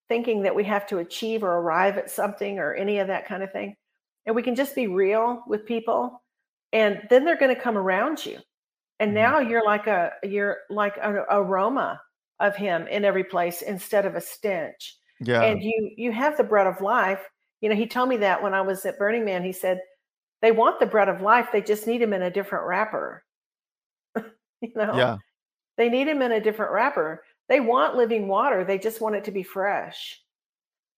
[0.09, 3.43] thinking that we have to achieve or arrive at something or any of that kind
[3.43, 3.75] of thing,
[4.27, 6.23] and we can just be real with people,
[6.73, 8.39] and then they're going to come around you,
[9.01, 9.15] and Mhm.
[9.15, 12.03] now you're like a you're like an aroma
[12.39, 15.43] of Him in every place instead of a stench, Yeah.
[15.43, 17.21] and you you have the bread of life
[17.65, 19.43] you know, he told me that when I was at Burning Man.
[19.43, 19.81] He said,
[20.43, 23.25] they want the bread of life, they just need him in a different wrapper.
[24.61, 25.17] you know, Yeah.
[25.79, 27.25] they need him in a different wrapper.
[27.49, 30.21] They want living water, they just want it to be fresh.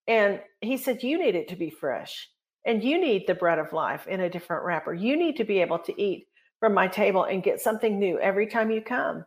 [0.08, 2.28] And he said, You need it to be fresh.
[2.64, 4.92] And you need the bread of life in a different wrapper.
[4.92, 6.26] You need to be able to eat
[6.58, 9.24] from my table and get something new every time you come.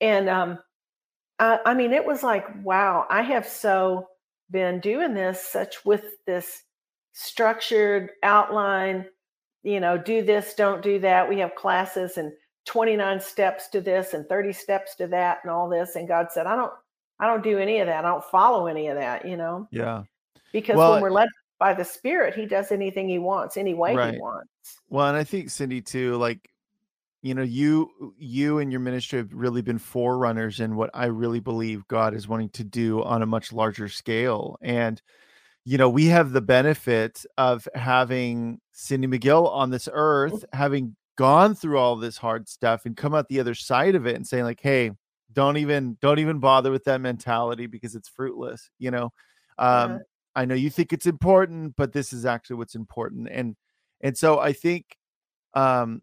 [0.00, 0.58] And um,
[1.38, 4.08] I, I mean, it was like, wow, I have so
[4.50, 6.62] been doing this such with this
[7.12, 9.06] structured outline
[9.62, 12.32] you know do this don't do that we have classes and
[12.66, 16.46] 29 steps to this and 30 steps to that and all this and god said
[16.46, 16.72] i don't
[17.20, 20.02] i don't do any of that i don't follow any of that you know Yeah.
[20.52, 21.28] because Well, when we're led
[21.60, 24.14] by the spirit he does anything he wants any way Right.
[24.14, 24.48] he wants
[24.88, 26.50] Well, and I think Cindy too, like,
[27.24, 31.40] you know, you you and your ministry have really been forerunners in what I really
[31.40, 34.58] believe God is wanting to do on a much larger scale.
[34.60, 35.00] And
[35.64, 41.54] you know, we have the benefit of having Cindy McGill on this earth, having gone
[41.54, 44.44] through all this hard stuff and come out the other side of it and saying,
[44.44, 44.90] like, hey,
[45.32, 49.12] don't even don't even bother with that mentality because it's fruitless, you know.
[49.58, 49.98] Um, Yeah.
[50.36, 53.28] I know you think it's important, but this is actually what's important.
[53.30, 53.56] And
[54.02, 54.84] and so I think
[55.54, 56.02] um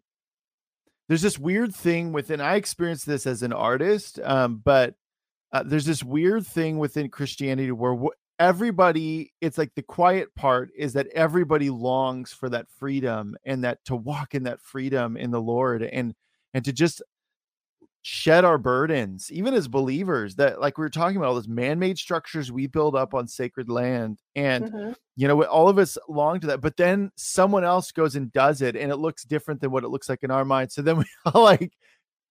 [1.12, 4.94] there's this weird thing within I experienced this as an artist, um, but
[5.52, 10.70] uh, there's this weird thing within Christianity where wh- everybody, it's like the quiet part
[10.74, 15.30] is that everybody longs for that freedom and that to walk in that freedom in
[15.30, 16.14] the Lord and
[16.54, 17.02] and to just
[18.02, 20.34] shed our burdens, even as believers.
[20.36, 23.68] That like we were talking about all those man-made structures we build up on sacred
[23.70, 24.96] land, and Mhm.
[25.16, 26.60] you know all of us long to that.
[26.60, 29.88] But then someone else goes and does it, and it looks different than what it
[29.88, 30.72] looks like in our mind.
[30.72, 31.72] So then we all like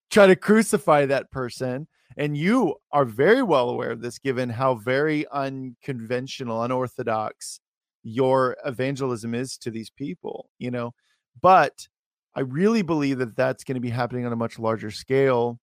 [0.09, 1.87] try to crucify that person.
[2.17, 7.61] And you are very well aware of this, given how very unconventional, unorthodox
[8.03, 10.93] your evangelism is to these people, you know.
[11.41, 11.87] But
[12.35, 15.59] I really believe that that's going to be happening on a much larger scale.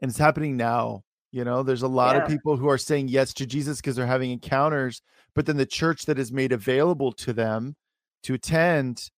[0.00, 1.02] and it's happening now.
[1.30, 2.22] You know, there's a lot Yeah.
[2.22, 5.00] of people who are saying yes to Jesus because they're having encounters,
[5.34, 7.76] but then the church that is made available to them
[8.24, 9.10] to attend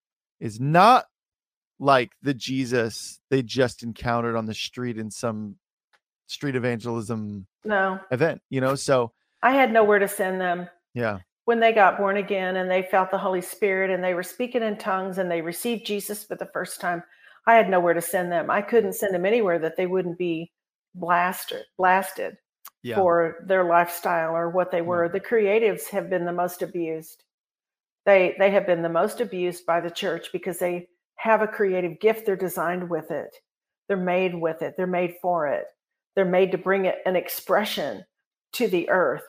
[0.41, 1.05] is not
[1.79, 5.55] like the Jesus they just encountered on the street in some
[6.27, 8.75] street evangelism No, event, you know?
[8.75, 10.69] So, I had nowhere to send them.
[10.93, 11.19] yeah.
[11.45, 14.63] When they got born again and they felt the Holy Spirit and they were speaking
[14.63, 17.03] in tongues and they received Jesus for the first time,
[17.45, 18.49] I had nowhere to send them.
[18.49, 20.51] I couldn't send them anywhere that they wouldn't be
[20.95, 22.37] blasted blasted
[22.83, 22.95] Yeah.
[22.95, 25.09] for their lifestyle or what they were.
[25.09, 27.23] The creatives have been the most abused.
[28.05, 31.99] They they have been the most abused by the church because they have a creative
[31.99, 32.25] gift.
[32.25, 33.35] They're designed with it.
[33.87, 34.75] They're made with it.
[34.77, 35.65] They're made for it.
[36.15, 38.03] They're made to bring it an expression
[38.53, 39.23] to the earth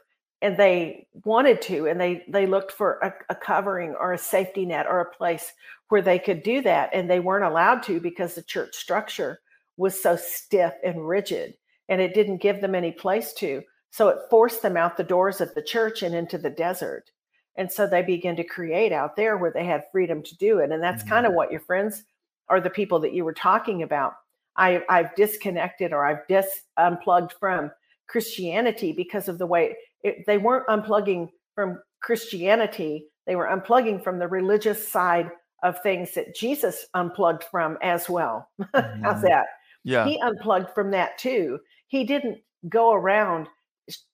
[0.44, 4.66] and they wanted to and they they looked for a, a covering or a safety
[4.66, 5.54] net or a place
[5.88, 9.40] where they could do that and they weren't allowed to because the church structure
[9.78, 11.54] was so stiff and rigid
[11.88, 13.62] and it didn't give them any place to.
[13.90, 17.10] So it forced them out the doors of the church and into the desert.
[17.56, 20.70] And so they began to create out there where they had freedom to do it
[20.70, 21.14] and that's mm-hmm.
[21.14, 22.04] kind of what your friends
[22.48, 24.12] are the people that you were talking about.
[24.56, 27.72] I, i've disconnected or i've dis unplugged from
[28.08, 34.18] christianity because of the way it, they weren't unplugging from Christianity, they were unplugging from
[34.18, 35.30] the religious side
[35.62, 38.50] of things that Jesus unplugged from as well.
[38.74, 39.22] How's Mhm.
[39.22, 39.46] that?
[39.84, 40.04] Yeah.
[40.06, 41.58] He unplugged from that too.
[41.88, 43.48] He didn't go around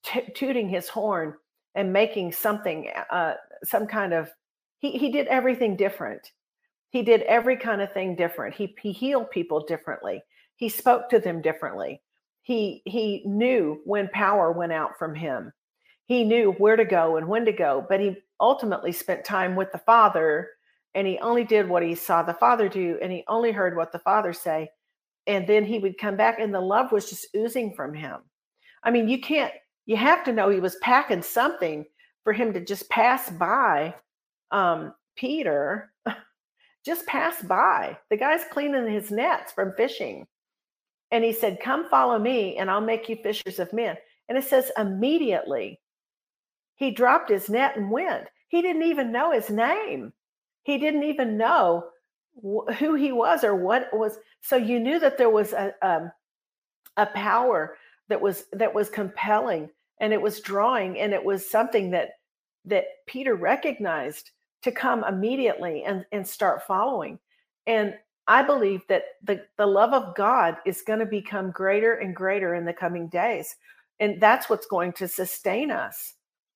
[0.03, 1.35] t- tooting his horn
[1.75, 3.33] and making something, uh,
[3.65, 4.29] some kind of,
[4.79, 6.31] he, he did everything different.
[6.91, 8.55] He did every kind of thing different.
[8.55, 10.21] He, he healed people differently.
[10.55, 12.01] He spoke to them differently.
[12.43, 15.53] He, he knew when power went out from him
[16.11, 19.71] he knew where to go and when to go, but he ultimately spent time with
[19.71, 20.49] the Father
[20.93, 23.93] and he only did what he saw the Father do and he only heard what
[23.93, 24.69] the Father say.
[25.25, 28.17] And then he would come back and the love was just oozing from him.
[28.83, 29.53] I mean, you can't,
[29.85, 31.85] you have to know he was packing something
[32.25, 33.95] for him to just pass by
[34.51, 35.93] um, Peter,
[36.85, 37.97] just pass by.
[38.09, 40.27] The guy's cleaning his nets from fishing.
[41.11, 43.97] And he said, Come follow me and I'll make you fishers of men.
[44.29, 45.79] And it says, immediately
[46.75, 48.27] he dropped his net and went.
[48.47, 50.13] He didn't even know his name.
[50.63, 51.89] He didn't even know
[52.35, 54.17] wh- who he was or what was.
[54.41, 56.11] So you knew that there was a um,
[56.97, 57.77] a power
[58.09, 62.13] that was that was compelling and it was drawing and it was something that
[62.65, 64.31] that Peter recognized
[64.63, 67.19] to come immediately and and start following.
[67.67, 67.95] And
[68.31, 72.55] I believe that the the love of God is going to become greater and greater
[72.55, 73.55] in the coming days.
[73.99, 76.15] And that's what's going to sustain us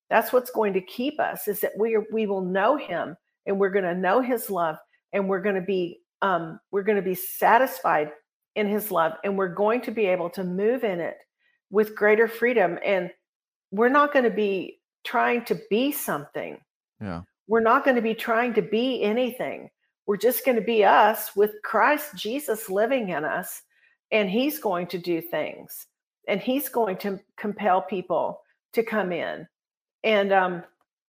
[0.10, 3.16] that's what's going to keep us is that we are, we will know him
[3.46, 4.78] and we're going to know his love
[5.14, 8.12] and we're going to be um, we're going to be satisfied
[8.56, 11.18] in his love and we're going to be able to move in it
[11.72, 13.12] with greater freedom and
[13.72, 16.58] we're not going to be trying to be something
[17.02, 17.22] Yeah.
[17.48, 19.70] we're not going to be trying to be anything
[20.08, 23.62] we're just going to be us with christ jesus living in us
[24.12, 25.88] and he's going to do things
[26.28, 28.42] and he's going to compel people
[28.74, 29.48] to come in.
[30.04, 30.64] And um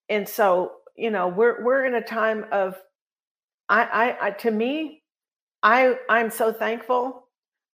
[0.09, 2.77] and so you know we're we're in a time of
[3.69, 5.03] I, I i to me
[5.63, 7.27] i i'm so thankful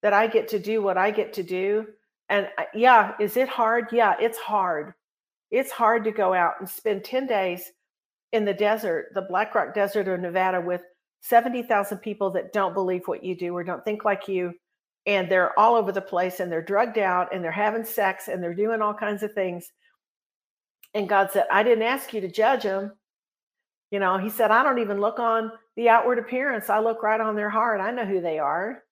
[0.03, 1.87] that i get to do what i get to do.
[2.29, 3.87] And I- yeah is it hard?
[3.93, 4.95] Yeah it's hard.
[5.51, 7.71] It's hard to go out and spend 10 days
[8.33, 10.81] in the desert the black rock desert of nevada with
[11.23, 14.53] 70,000 people that don't believe what you do or don't think like you
[15.07, 18.43] and they're all over the place and they're drugged out and they're having sex and
[18.43, 19.73] they're doing all kinds of things
[20.95, 22.93] and God said, I didn't ask you to judge them.
[23.91, 26.69] You know, He said, I don't even look on the outward appearance.
[26.69, 27.81] I look right on their heart.
[27.81, 28.83] I know who they are.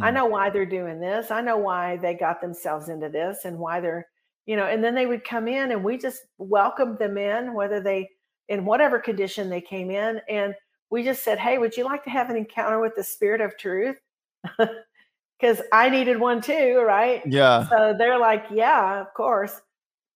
[0.00, 0.14] I Hmm.
[0.14, 1.30] know why they're doing this.
[1.30, 4.06] I know why they got themselves into this and why they're,
[4.46, 7.80] you know, and then they would come in and we just welcomed them in, whether
[7.80, 8.08] they,
[8.48, 10.20] in whatever condition they came in.
[10.28, 10.54] And
[10.92, 13.58] we just said, Hey, would you like to have an encounter with the Spirit of
[13.58, 13.96] truth?
[15.42, 17.20] Because I needed one too, right?
[17.26, 17.68] Yeah.
[17.68, 19.60] So they're like, yeah, of course.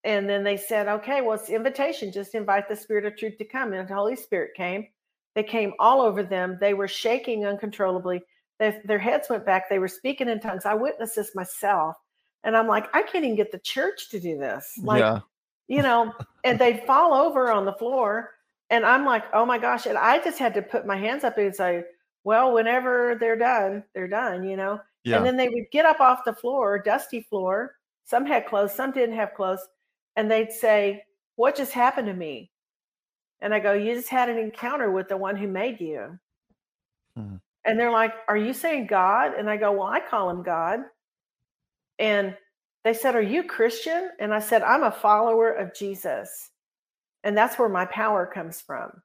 [0.05, 2.13] And then they said, okay, well, it's invitation.
[2.13, 3.73] Just invite the Spirit of truth to come.
[3.73, 4.87] And the Holy Spirit came.
[5.35, 6.59] They came all over them.
[6.61, 8.23] They were shaking uncontrollably.
[8.61, 9.69] Their, their heads went back.
[9.69, 10.65] They were speaking in tongues.
[10.65, 11.97] I witnessed this myself.
[12.45, 14.79] And I'm like, I can't even get the church to do this.
[14.81, 15.19] Like, yeah.
[15.67, 16.15] you know,
[16.45, 18.31] and they'd fall over on the floor.
[18.71, 19.87] And I'm like, oh my gosh.
[19.87, 21.85] And I just had to put my hands up and say,
[22.25, 24.81] well, whenever they're done, they're done, you know.
[25.05, 25.19] Yeah.
[25.19, 27.77] And then they would get up off the floor, dusty floor.
[28.05, 29.61] Some had clothes, some didn't have clothes.
[30.17, 31.05] And they'd say,
[31.37, 32.51] What just happened to me?
[33.41, 36.19] And I go, You just had an encounter with the one who made you.
[37.17, 37.41] Mhm.
[37.65, 39.35] And they're like, Are you saying God?
[39.35, 40.81] And I go, Well, I call him God.
[41.99, 42.37] and
[42.85, 44.11] they said, Are you Christian?
[44.21, 46.51] And I said, I'm a follower of Jesus.
[47.27, 49.03] And that's where my power comes from.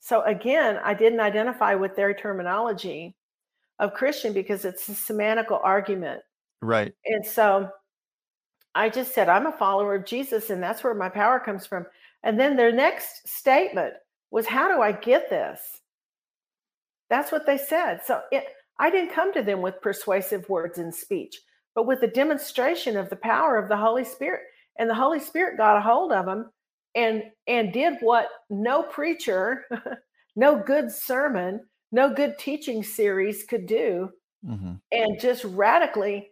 [0.00, 3.16] So again, I didn't identify with their terminology
[3.78, 6.20] of Christian because it's a semantical argument.
[6.60, 6.92] Right.
[7.06, 7.70] And so
[8.74, 11.86] I just said, I'm a follower of Jesus, and that's where my power comes from.
[12.22, 13.94] And then their next statement
[14.30, 15.60] was, How do I get this?
[17.08, 18.00] That's what they said.
[18.04, 18.44] So it,
[18.78, 21.40] I didn't come to them with persuasive words and speech,
[21.74, 24.42] but with the demonstration of the power of the Holy Spirit.
[24.78, 26.50] And the Holy Spirit got a hold of them
[26.94, 29.64] and and did what no preacher,
[30.36, 31.60] no good sermon,
[31.92, 34.10] no good teaching series could do,
[34.46, 34.74] mm-hmm.
[34.92, 36.30] and just radically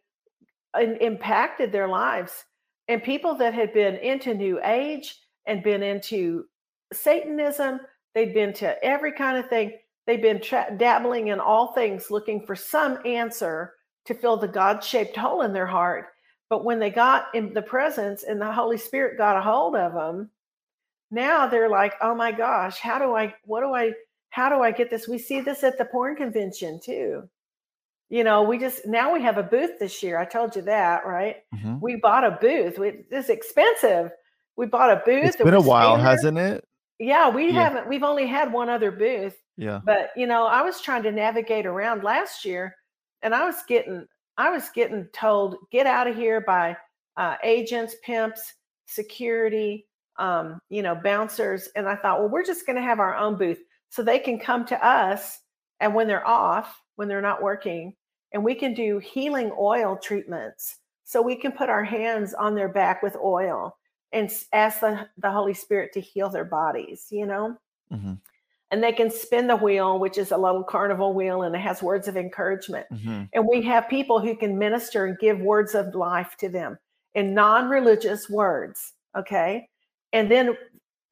[1.00, 2.44] impacted their lives.
[2.88, 6.44] And people that had been into New Age and been into
[6.92, 7.80] Satanism,
[8.14, 9.72] they'd been to every kind of thing.
[10.06, 13.74] They've been tra- dabbling in all things, looking for some answer
[14.06, 16.06] to fill the God shaped hole in their heart.
[16.48, 19.92] But when they got in the presence and the Holy Spirit got a hold of
[19.92, 20.30] them,
[21.10, 23.92] now they're like, oh my gosh, how do I, what do I,
[24.30, 25.08] how do I get this?
[25.08, 27.28] We see this at the porn convention too
[28.10, 30.18] you know, we just now we have a booth this year.
[30.18, 31.36] I told you that, right?
[31.54, 31.78] Mm-hmm.
[31.80, 32.78] We bought a booth.
[32.78, 34.10] We, it's expensive.
[34.56, 35.24] We bought a booth.
[35.24, 36.64] It's been a while, hasn't it?
[36.98, 37.64] Yeah, we yeah.
[37.64, 37.88] haven't.
[37.88, 39.36] We've only had one other booth.
[39.56, 39.80] Yeah.
[39.84, 42.74] But you know, I was trying to navigate around last year,
[43.22, 44.06] and I was getting,
[44.38, 46.76] I was getting told, get out of here by
[47.18, 48.54] uh, agents, pimps,
[48.86, 49.86] security,
[50.18, 53.36] um, you know, bouncers, and I thought, well, we're just going to have our own
[53.36, 53.58] booth
[53.90, 55.40] so they can come to us,
[55.80, 57.94] and when they're off, when they're not working,
[58.32, 60.76] and we can do healing oil treatments.
[61.04, 63.78] So we can put our hands on their back with oil
[64.12, 67.56] and ask the, the Holy Spirit to heal their bodies, you know?
[67.92, 68.14] Mm-hmm.
[68.70, 71.82] And they can spin the wheel, which is a little carnival wheel, and it has
[71.82, 72.86] words of encouragement.
[72.92, 73.22] Mm-hmm.
[73.32, 76.78] And we have people who can minister and give words of life to them
[77.14, 78.92] in non religious words.
[79.16, 79.68] Okay.
[80.12, 80.56] And then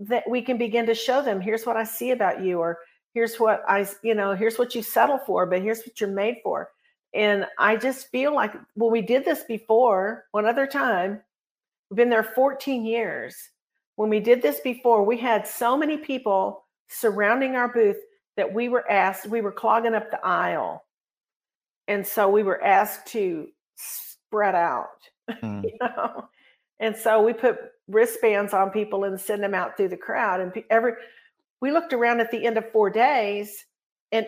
[0.01, 2.79] that we can begin to show them here's what I see about you, or
[3.15, 6.37] here's what I, you know, here's what you settle for, but here's what you're made
[6.43, 6.71] for.
[7.15, 11.23] And I just feel like, well, we did this before one other time.
[11.91, 13.35] We've been there 14 years.
[13.95, 17.97] When we did this before, we had so many people surrounding our booth
[18.37, 20.85] that we were asked, we were clogging up the aisle.
[21.89, 24.89] And so we were asked to spread out,
[25.31, 25.65] mm.
[25.65, 26.29] you know.
[26.81, 27.59] And so we put
[27.89, 30.41] wristbands on people and send them out through the crowd.
[30.41, 30.93] And every
[31.61, 33.65] we looked around at the end of four days,
[34.13, 34.27] and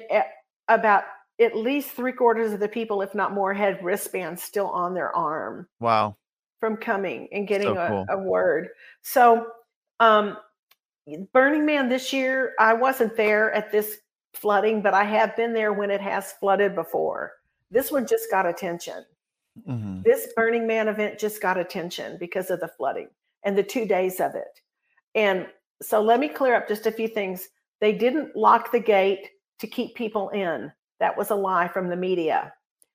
[0.69, 1.05] about
[1.41, 5.15] at least three quarters of the people, if not more, had wristbands still on their
[5.15, 5.69] arm.
[5.81, 6.17] Wow.
[6.61, 8.07] From coming and getting so cool.
[8.09, 8.69] a, a, word.
[9.03, 9.47] So,
[10.01, 10.37] um,
[11.33, 13.99] Burning Man this year, I wasn't there at this
[14.35, 17.33] flooding, but I have been there when it has flooded before.
[17.71, 19.05] This one just got attention.
[19.67, 20.03] Mm-hmm.
[20.05, 23.09] This Burning Man event just got attention because of the flooding
[23.45, 24.61] and the two days of it.
[25.15, 25.47] And
[25.83, 27.49] so let me clear up just a few things.
[27.81, 29.29] They didn't lock the gate
[29.61, 30.73] to keep people in.
[31.01, 32.53] That was a lie from the media.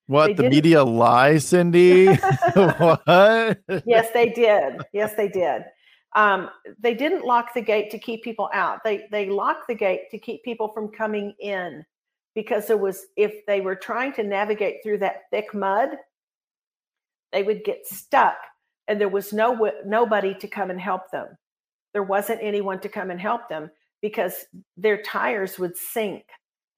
[0.07, 2.07] What they the media lie, Cindy?
[2.53, 3.01] what?
[3.85, 4.81] yes, they did.
[4.91, 5.63] Yes, they did.
[6.15, 6.49] Um,
[6.79, 8.83] they didn't lock the gate to keep people out.
[8.83, 11.85] They they locked the gate to keep people from coming in
[12.35, 15.89] because there was if they were trying to navigate through that thick mud,
[17.33, 18.37] they would get stuck,
[18.87, 21.27] and there was no nobody to come and help them.
[21.93, 23.69] There wasn't anyone to come and help them
[24.01, 24.45] because
[24.77, 26.25] their tires would sink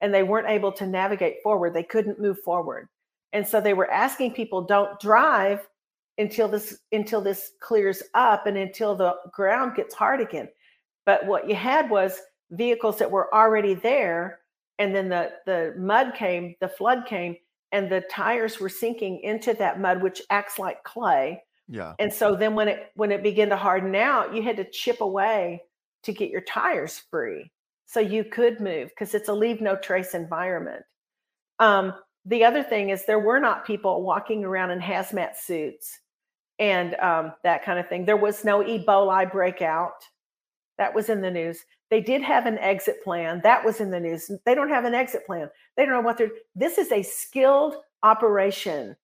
[0.01, 1.73] and they weren't able to navigate forward.
[1.73, 2.87] They couldn't move forward.
[3.33, 5.67] And so they were asking people don't drive
[6.17, 10.47] until this until this clears up and until the ground gets hard again.
[11.05, 14.39] But what you had was vehicles that were already there
[14.79, 17.35] and then the the mud came, the flood came
[17.71, 21.41] and the tires were sinking into that mud which acts like clay.
[21.67, 21.93] Yeah.
[21.99, 25.01] And so then when it when it began to harden out, you had to chip
[25.01, 25.63] away
[26.03, 27.51] to get your tires free
[27.85, 30.83] so you could move because it's a leave no trace environment.
[31.59, 31.93] Um,
[32.25, 35.99] the other thing is there were not people walking around in hazmat suits
[36.59, 38.05] and um, that kind of thing.
[38.05, 40.03] There was no Ebola breakout.
[40.77, 41.65] That was in the news.
[41.89, 43.41] They did have an exit plan.
[43.43, 44.29] That was in the news.
[44.45, 45.49] They don't have an exit plan.
[45.77, 46.31] They don't know what they're.
[46.55, 48.95] This is a skilled operation.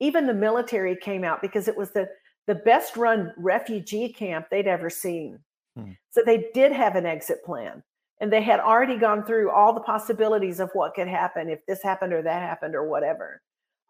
[0.00, 2.08] Even the military came out because it was the
[2.46, 5.38] the best run refugee camp they'd ever seen.
[5.76, 5.92] Hmm.
[6.10, 7.82] So they did have an exit plan
[8.22, 11.82] and they had already gone through all the possibilities of what could happen if this
[11.82, 13.42] happened or that happened or whatever.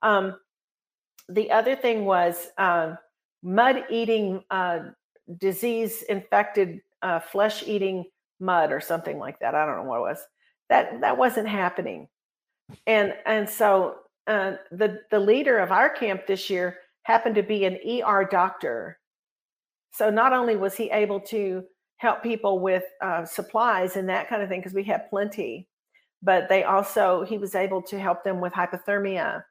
[0.02, 0.36] Um,
[1.28, 2.94] the other thing was uh,
[3.42, 4.80] mud eating, uh,
[5.38, 8.04] disease infected uh, flesh eating
[8.40, 9.54] mud or something like that.
[9.54, 10.18] I don't know what it was.
[10.68, 12.08] That that wasn't happening,
[12.86, 13.96] and and so
[14.26, 18.98] uh, the the leader of our camp this year happened to be an ER doctor.
[19.92, 21.64] So not only was he able to
[21.96, 25.68] help people with uh, supplies and that kind of thing, because we had plenty,
[26.22, 29.42] but they also, he was able to help them with hypothermia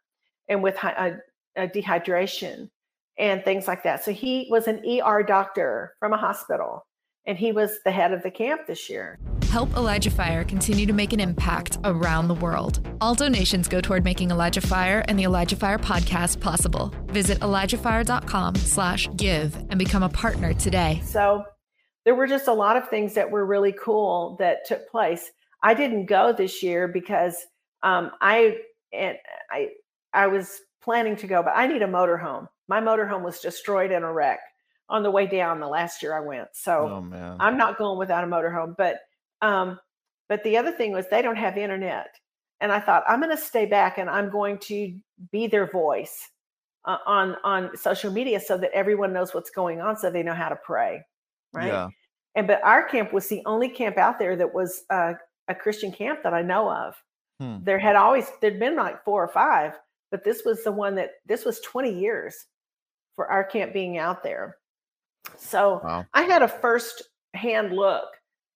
[0.50, 1.12] and with uh,
[1.58, 2.70] uh, dehydration
[3.18, 4.04] and things like that.
[4.04, 6.86] So he was an ER doctor from a hospital
[7.26, 9.20] and he was the head of the camp this year.
[9.50, 12.88] Help Elijah Fire continue to make an impact around the world.
[13.02, 16.94] All donations go toward making Elijah Fire and the Elijah Fire podcast possible.
[17.08, 21.02] Visit ElijahFire.com slash give and become a partner today.
[21.04, 21.44] So
[22.06, 25.30] there were just a lot of things that were really cool that took place.
[25.62, 27.36] I didn't go this year because
[27.84, 28.58] um, I
[28.94, 29.18] and
[29.52, 29.70] I
[30.14, 32.48] I was planning to go, but I need a motorhome.
[32.68, 34.40] My motorhome was destroyed in a wreck
[34.92, 36.50] on the way down the last year I went.
[36.52, 38.76] So oh, I'm not going without a motorhome.
[38.78, 39.00] But
[39.42, 39.80] um,
[40.30, 42.16] but the other thing was they don't have internet.
[42.60, 44.94] And I thought I'm going to stay back and I'm going to
[45.32, 46.30] be their voice
[46.86, 50.34] uh, on on social media so that everyone knows what's going on, so they know
[50.34, 51.02] how to pray,
[51.54, 51.68] right?
[51.68, 51.88] Yeah.
[52.36, 55.14] And but our camp was the only camp out there that was uh,
[55.48, 56.96] a Christian camp that I know of.
[57.40, 57.58] Hmm.
[57.64, 59.74] There had always there'd been like four or five,
[60.12, 62.36] but this was the one that this was 20 years
[63.16, 64.58] for our camp being out there.
[65.38, 66.06] So wow.
[66.14, 67.04] I had a first
[67.34, 68.10] hand look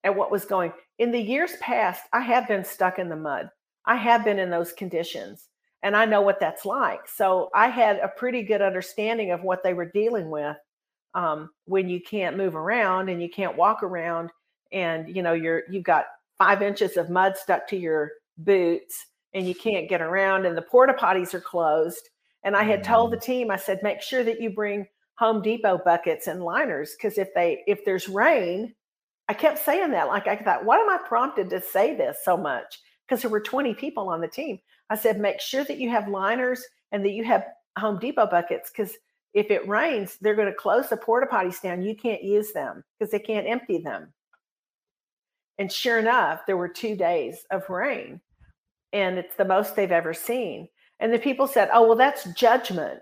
[0.04, 0.72] at what was going.
[1.00, 3.50] In the years past, I have been stuck in the mud.
[3.86, 5.48] I have been in those conditions
[5.84, 7.08] and I know what that's like.
[7.08, 10.58] So I had a pretty good understanding of what they were dealing with
[11.14, 14.32] um, when you can't move around and you can't walk around
[14.72, 16.08] and you know you're you've got
[16.38, 20.62] five inches of mud stuck to your boots and you can't get around and the
[20.62, 22.10] porta potties are closed.
[22.44, 23.24] And I had told the mm.
[23.24, 24.88] team, I said, make sure that you bring
[25.18, 28.74] Home Depot buckets and liners because if they if there's rain,
[29.30, 30.08] I kept saying that.
[30.08, 32.80] Like I thought, why am I prompted to say this so much?
[33.08, 34.60] Because there were 20 people on the team.
[34.90, 37.46] I said, make sure that you have liners and that you have
[37.78, 38.94] Home Depot buckets because
[39.34, 41.82] if it rains, they're going to close the porta potties down.
[41.82, 44.14] You can't use them because they can't empty them.
[45.58, 48.22] And sure enough, there were two days of rain,
[48.94, 50.68] and it's the most they've ever seen.
[51.00, 53.02] And the people said, Oh, well, that's judgment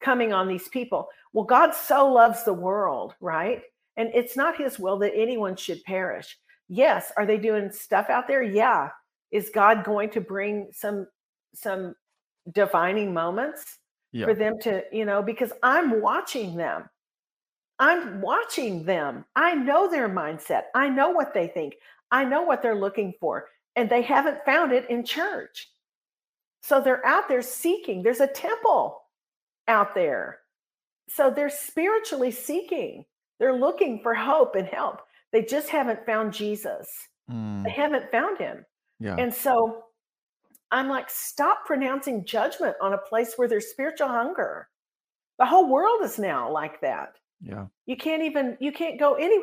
[0.00, 1.08] coming on these people.
[1.32, 3.62] Well, God so loves the world, right?
[3.96, 6.36] And it's not his will that anyone should perish.
[6.68, 8.42] Yes, are they doing stuff out there?
[8.42, 8.90] Yeah.
[9.30, 11.06] Is God going to bring some
[11.54, 11.94] some
[12.52, 13.78] divining moments
[14.12, 14.26] yeah.
[14.26, 16.88] for them to, you know, because I'm watching them.
[17.78, 19.24] I'm watching them.
[19.36, 20.64] I know their mindset.
[20.74, 21.76] I know what they think.
[22.10, 23.46] I know what they're looking for.
[23.76, 25.68] And they haven't found it in church.
[26.62, 28.02] So they're out there seeking.
[28.02, 29.00] There's a temple
[29.66, 30.39] out there.
[31.14, 33.04] So they're spiritually seeking.
[33.38, 35.00] They're looking for hope and help.
[35.32, 36.88] They just haven't found Jesus.
[37.30, 37.64] Mm.
[37.64, 38.64] They haven't found him.
[38.98, 39.16] Yeah.
[39.18, 39.84] And so
[40.70, 44.68] I'm like, stop pronouncing judgment on a place where there's spiritual hunger.
[45.38, 47.14] The whole world is now like that.
[47.40, 47.66] Yeah.
[47.86, 49.38] You can't even you can't go any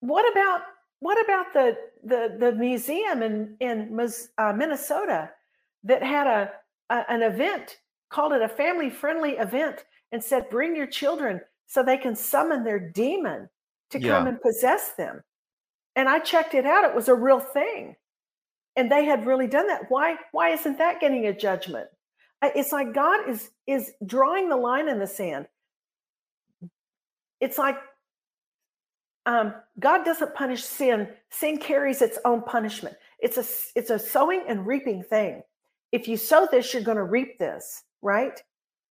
[0.00, 0.62] what about
[1.00, 3.98] what about the the the museum in in
[4.38, 5.30] uh, Minnesota
[5.84, 6.50] that had a,
[6.90, 7.78] a an event
[8.10, 12.64] called it a family friendly event and said, bring your children so they can summon
[12.64, 13.48] their demon
[13.90, 14.10] to yeah.
[14.10, 15.22] come and possess them.
[15.96, 16.84] And I checked it out.
[16.84, 17.96] It was a real thing.
[18.76, 19.82] And they had really done that.
[19.88, 21.88] Why, why isn't that getting a judgment?
[22.42, 25.46] It's like God is is drawing the line in the sand.
[27.40, 27.76] It's like
[29.24, 31.08] um, God doesn't punish sin.
[31.30, 32.96] Sin carries its own punishment.
[33.18, 35.42] It's a it's a sowing and reaping thing.
[35.92, 38.40] If you sow this, you're going to reap this right?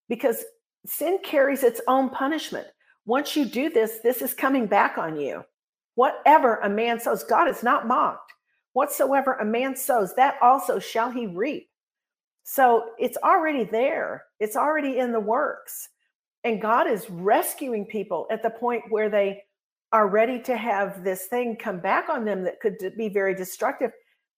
[0.10, 0.44] Because
[0.86, 2.68] sin carries its own punishment.
[3.06, 5.44] Once you do this, this is coming back on you.
[5.96, 8.34] Whatever a man sows, God is not mocked.
[8.74, 11.70] Whatsoever a man sows, that also shall he reap.
[12.44, 15.90] So it's already there, it's already in the works.
[16.44, 19.42] And God is rescuing people at the point where they
[19.92, 23.92] are ready to have this thing come back on them that could be very destructive.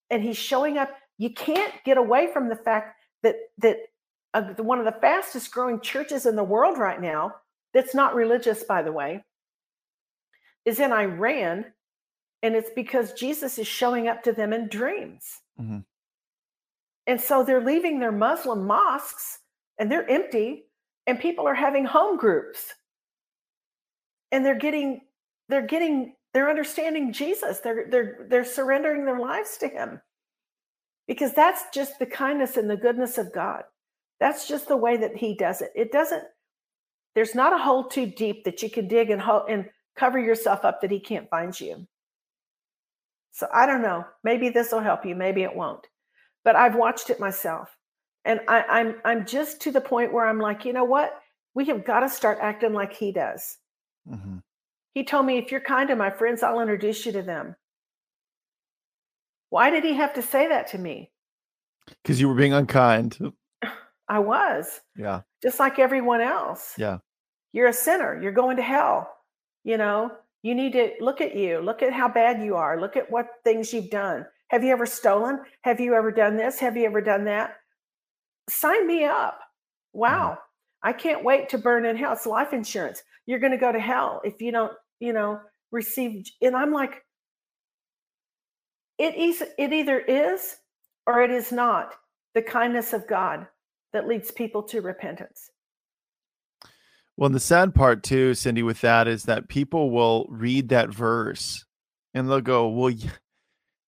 [0.09, 0.89] And he's showing up.
[1.17, 3.77] You can't get away from the fact that that
[4.33, 7.35] one of the fastest growing churches in the world right now,
[7.73, 9.23] that's not religious, by the way,
[10.65, 11.65] is in Iran.
[12.43, 15.25] And it's because Jesus is showing up to them in dreams.
[15.59, 15.79] Mm-hmm.
[17.07, 19.39] And so they're leaving their Muslim mosques
[19.79, 20.65] and they're empty,
[21.05, 22.73] and people are having home groups.
[24.31, 25.01] And they're getting,
[25.47, 27.59] they're getting, they're understanding Jesus.
[27.59, 30.01] They're they're they're surrendering their lives to him.
[31.07, 33.63] Because that's just the kindness and the goodness of God.
[34.19, 35.71] That's just the way that he does it.
[35.75, 36.23] It doesn't,
[37.15, 40.65] there's not a hole too deep that you can dig and, ho- and cover yourself
[40.65, 41.87] up that he can't find you.
[43.31, 44.05] So I don't know.
[44.23, 45.15] Maybe this will help you.
[45.15, 45.85] Maybe it won't.
[46.43, 47.69] But I've watched it myself.
[48.25, 51.13] And I, I'm I'm just to the point where I'm like, you know what?
[51.53, 53.57] We have got to start acting like he does.
[54.09, 54.41] Mhm.
[54.93, 57.55] He told me, if you're kind to my friends, I'll introduce you to them.
[59.49, 61.11] Why did he have to say that to me?
[62.01, 63.17] Because you were being unkind.
[64.09, 65.21] I was Yeah.
[65.41, 66.73] just like everyone else.
[66.77, 66.99] Yeah.
[67.53, 68.19] You're a sinner.
[68.21, 69.13] You're going to hell.
[69.63, 70.11] You know,
[70.43, 71.59] you need to look at you.
[71.59, 72.79] Look at how bad you are.
[72.79, 74.25] Look at what things you've done.
[74.49, 75.41] Have you ever stolen?
[75.63, 76.59] Have you ever done this?
[76.59, 77.57] Have you ever done that?
[78.49, 79.39] Sign me up.
[79.93, 79.99] Mm-hmm.
[79.99, 80.37] Wow.
[80.83, 82.13] I can't wait to burn in hell.
[82.13, 83.03] It's life insurance.
[83.25, 85.41] You're going to go to hell if you don't, you know,
[85.71, 86.27] receive.
[86.41, 87.03] And I'm like,
[88.97, 90.57] it is, it either is
[91.05, 91.93] or it is not
[92.35, 93.47] the kindness of God
[93.93, 95.49] that leads people to repentance.
[97.15, 100.89] Well, and the sad part too, Cindy, with that is that people will read that
[100.89, 101.65] verse
[102.13, 102.93] and they'll go, "Well,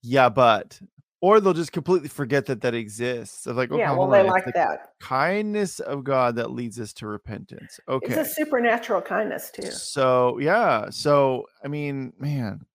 [0.02, 0.80] yeah, but,"
[1.22, 3.45] or they'll just completely forget that that exists.
[3.45, 4.93] Of like, okay, yeah, well, they on, like the that.
[5.00, 7.80] kindness of God that leads us to repentance.
[7.88, 9.70] Okay, it's a supernatural kindness too.
[9.70, 12.66] so yeah, so I mean, man,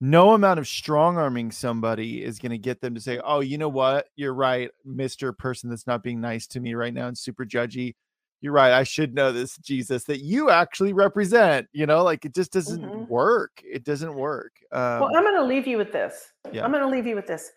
[0.00, 3.58] no amount of strong arming somebody is going to get them to say, "Oh, you
[3.58, 4.08] know what?
[4.16, 7.94] You're right, Mister Person that's not being nice to me right now and super judgy."
[8.40, 8.72] You're right.
[8.72, 11.66] I should know this Jesus that you actually represent.
[11.72, 13.08] You know, like it just doesn't Mhm.
[13.08, 13.60] work.
[13.64, 14.52] It doesn't work.
[14.70, 16.32] Um, Well, I'm going to leave you with this.
[16.52, 16.64] Yeah.
[16.64, 17.50] I'm going to leave you with this.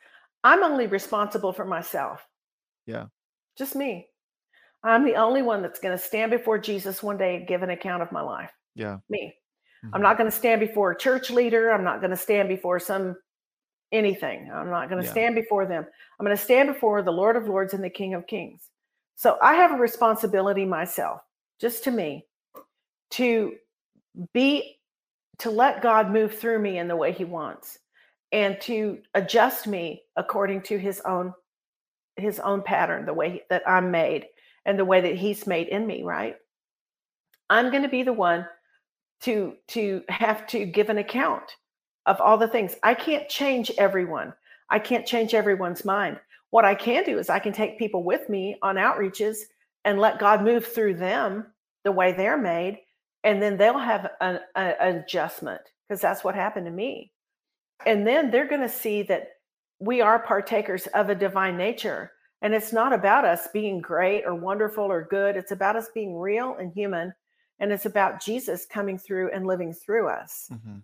[0.43, 2.27] I'm only responsible for myself.
[2.87, 3.05] Yeah.
[3.59, 4.09] Just me.
[4.83, 7.69] I'm the only one that's going to stand before Jesus one day and give an
[7.69, 8.49] account of my life.
[8.73, 8.97] yeah.
[9.07, 9.35] Me.
[9.83, 9.89] Mhm.
[9.93, 11.71] I'm not going to stand before a church leader.
[11.71, 13.15] I'm not going to stand before some
[13.91, 14.51] anything.
[14.51, 15.11] I'm not going to Yeah.
[15.11, 15.85] stand before them.
[16.19, 18.69] I'm going to stand before the Lord of Lords and the King of Kings.
[19.15, 21.21] So I have a responsibility myself,
[21.59, 22.25] just to me,
[23.11, 23.55] to
[24.33, 24.79] be
[25.39, 27.79] to let God move through me in the way he wants
[28.31, 31.33] and to adjust me according to his own
[32.17, 34.27] his own pattern, the way that I'm made
[34.65, 36.35] and the way that he's made in me, right?
[37.49, 38.45] I'm going to be the one
[39.23, 41.43] to to have to give an account
[42.05, 42.75] of all the things.
[42.83, 44.33] I can't change everyone.
[44.69, 46.19] I can't change everyone's mind.
[46.49, 49.37] What I can do is I can take people with me on outreaches
[49.85, 51.45] and let God move through them
[51.83, 52.79] the way they're made,
[53.23, 57.11] and then they'll have an, a- an adjustment because that's what happened to me.
[57.85, 59.29] And then they're going to see that
[59.79, 62.11] we are partakers of a divine nature.
[62.43, 65.35] And it's not about us being great or wonderful or good.
[65.35, 67.13] It's about us being real and human.
[67.61, 70.49] And it's about Jesus coming through and living through us.
[70.51, 70.83] Mhm.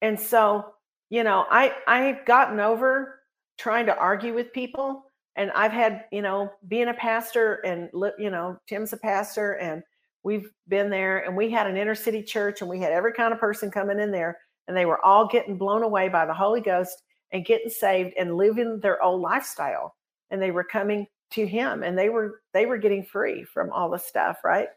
[0.00, 0.74] And so,
[1.10, 3.20] you know, I I've gotten over
[3.58, 5.04] trying to argue with people
[5.36, 9.82] and I've had, you know, being a pastor and you know, Tim's a pastor and
[10.24, 13.32] we've been there and we had an inner city church and we had every kind
[13.34, 16.60] of person coming in there and they were all getting blown away by the Holy
[16.60, 17.02] Ghost
[17.32, 19.96] and getting saved and living their old lifestyle
[20.30, 23.90] and they were coming to him and they were they were getting free from all
[23.90, 24.68] the stuff, right?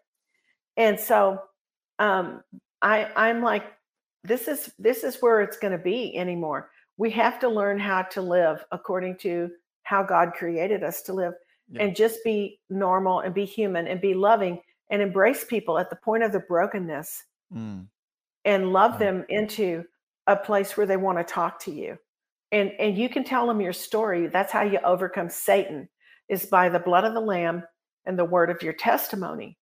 [0.78, 1.41] And so
[1.99, 2.41] um
[2.82, 3.63] I I'm like
[4.23, 8.01] this is this is where it's going to be anymore we have to learn how
[8.01, 9.49] to live according to
[9.84, 11.34] how god created us to live
[11.69, 11.84] Yeah.
[11.84, 15.95] and just be normal and be human and be loving and embrace people at the
[15.97, 17.23] point of the brokenness
[17.53, 17.88] Mm.
[18.45, 18.99] and love Right.
[18.99, 19.83] them into
[20.28, 21.97] a place where they want to talk to you
[22.51, 25.87] and and you can tell them your story that's how you overcome satan
[26.29, 27.63] is by the blood of the lamb
[28.05, 29.58] and the word of your testimony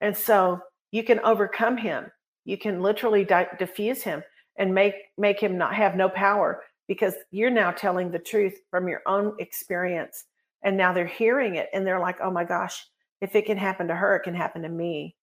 [0.00, 0.60] and so
[0.92, 2.10] you can overcome him.
[2.44, 4.22] You can literally di- diffuse him
[4.58, 8.88] and make make him not have no power because you're now telling the truth from
[8.88, 10.24] your own experience.
[10.62, 12.84] And now they're hearing it and they're like oh my gosh
[13.20, 15.16] if it can happen to her it can happen to me.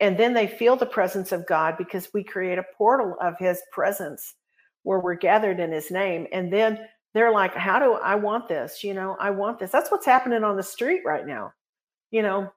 [0.00, 3.60] And then they feel the presence of God because we create a portal of his
[3.72, 4.34] presence
[4.82, 6.26] where we're gathered in his name.
[6.32, 8.84] And then they're like how do I want this?
[8.84, 9.70] You know I want this.
[9.70, 11.52] That's what's happening on the street right now.
[12.10, 12.52] You know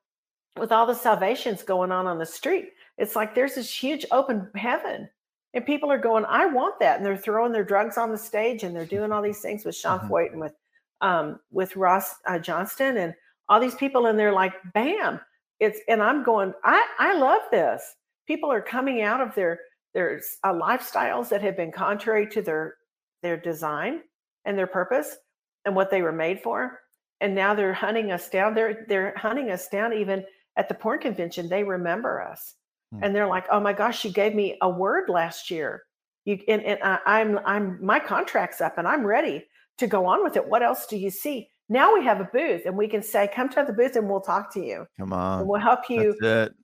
[0.58, 2.70] with all the salvations going on on the street.
[2.98, 5.10] It's like there's this huge open heaven
[5.54, 8.64] and people are going i want that and they're throwing their drugs on the stage
[8.64, 10.10] and they're doing all these things with sean Mhm.
[10.10, 10.56] Feucht and with
[11.02, 13.14] um with ross uh, johnston and
[13.50, 15.20] all these people and they're like bam!
[15.60, 17.96] It's and i'm going i i love this.
[18.28, 19.60] People are coming out of their
[19.94, 22.76] their uh, lifestyles that have been contrary to their
[23.22, 24.02] their design
[24.46, 25.18] and their purpose
[25.66, 26.80] and what they were made for
[27.22, 28.54] and now they're hunting us down.
[28.54, 30.26] They're they're hunting us down even
[30.58, 32.56] at the porn convention they remember us.
[32.92, 33.04] Hmm.
[33.04, 35.84] and they're like oh my gosh you gave me a word last year.
[36.26, 39.46] You and, and I, i'm i'm my contract's up and i'm ready
[39.80, 40.48] to go on with it.
[40.48, 41.50] What else do you see?
[41.70, 44.22] Now we have a booth and we can say come to the booth and we'll
[44.22, 44.86] talk to you.
[45.00, 45.48] Come and on.
[45.48, 46.16] we'll help you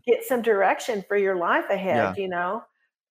[0.05, 2.21] get some direction for your life ahead Yeah.
[2.21, 2.63] you know?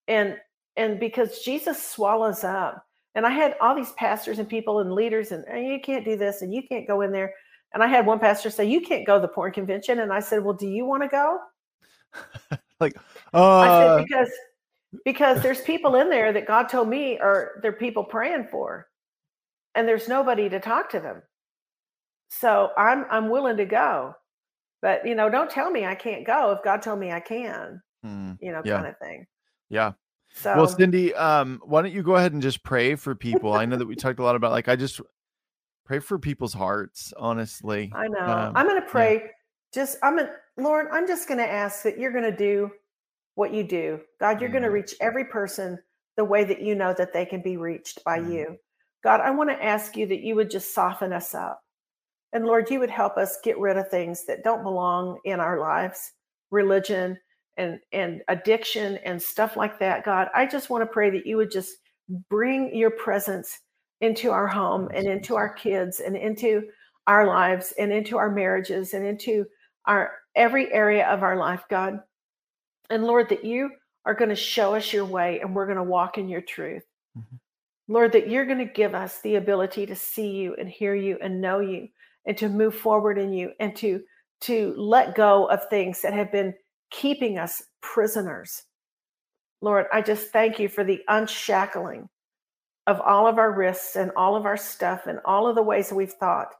[0.06, 0.36] And
[0.76, 2.84] and because jesus swallows up
[3.16, 6.16] and i had all these pastors and people and leaders and "Eh, you can't do
[6.16, 7.34] this and you can't go in there
[7.74, 10.20] And I had one pastor say, "You can't go to the porn convention," and I
[10.20, 11.39] said, "Well, do you want to go?"
[12.81, 12.97] like,
[13.35, 14.31] uh, I said because
[15.05, 18.89] because there's people in there that God told me are they're people praying for,
[19.74, 21.23] and there's nobody to talk to them.
[22.31, 24.15] So I'm I'm willing to go,
[24.81, 27.82] but you know, don't tell me I can't go if God told me I can.
[28.03, 28.77] hmm, You know, Yeah.
[28.77, 29.27] kind of thing.
[29.69, 29.93] yeah.
[30.35, 33.53] So Well, Cindy, um, why don't you go ahead and just pray for people?
[33.53, 35.01] I know that we talked a lot about like I just
[35.89, 37.90] pray for people's hearts, honestly.
[37.94, 38.20] I know.
[38.20, 39.31] Um, I'm going to pray.
[39.73, 42.70] Just, I'm going to, Lord, I'm just going to ask that you're going to do
[43.36, 44.01] what you do.
[44.20, 44.74] God, you're going to Mhm.
[44.74, 45.78] reach every person
[46.16, 48.32] the way that you know that they can be reached by Mhm.
[48.32, 48.59] you.
[49.02, 51.62] God, I want to ask you that you would just soften us up.
[52.35, 55.59] And Lord, you would help us get rid of things that don't belong in our
[55.59, 56.12] lives,
[56.51, 57.19] religion
[57.56, 60.05] and and addiction and stuff like that.
[60.05, 61.77] God, I just want to pray that you would just
[62.28, 63.59] bring your presence
[64.01, 66.62] into our home and into our kids and into
[67.07, 69.45] our lives and into our marriages and into
[69.87, 72.01] our every area of our life, God.
[72.91, 73.70] And Lord, that you
[74.05, 76.85] are going to show us your way and we're going to walk in your truth.
[77.16, 77.39] Mhm.
[77.89, 81.19] Lord, that you're going to give us the ability to see you and hear you
[81.20, 81.89] and know you
[82.27, 84.03] and to move forward in you and to
[84.41, 86.55] to let go of things that have been
[86.91, 88.62] keeping us prisoners.
[89.61, 92.09] Lord, I just thank you for the unshackling
[92.89, 95.90] of all of our risks and all of our stuff and all of the ways
[95.90, 96.55] that we've thought.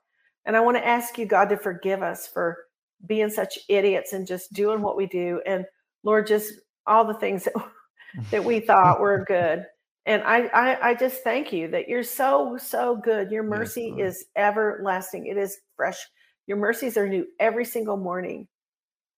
[0.45, 2.59] And I want to ask you, God, to forgive us for
[3.07, 5.41] being such idiots and just doing what we do.
[5.47, 5.65] And
[6.03, 6.53] Lord, just
[6.87, 7.55] all the things that,
[8.31, 9.65] that we thought were good.
[10.05, 13.31] And I, I, I just thank you that you're so, so good.
[13.31, 14.07] Your mercy Lord.
[14.07, 15.27] is everlasting.
[15.27, 15.99] It is fresh.
[16.47, 18.49] Your mercies are new every single morning,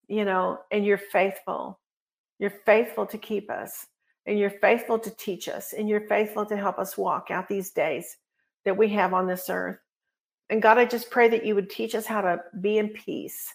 [0.06, 1.80] you know, and you're faithful.
[2.38, 3.86] You're faithful to keep us
[4.26, 7.70] and you're faithful to teach us and you're faithful to help us walk out these
[7.70, 8.16] days
[8.64, 9.78] that we have on this earth.
[10.50, 13.52] And God, I just pray that you would teach us how to be in peace.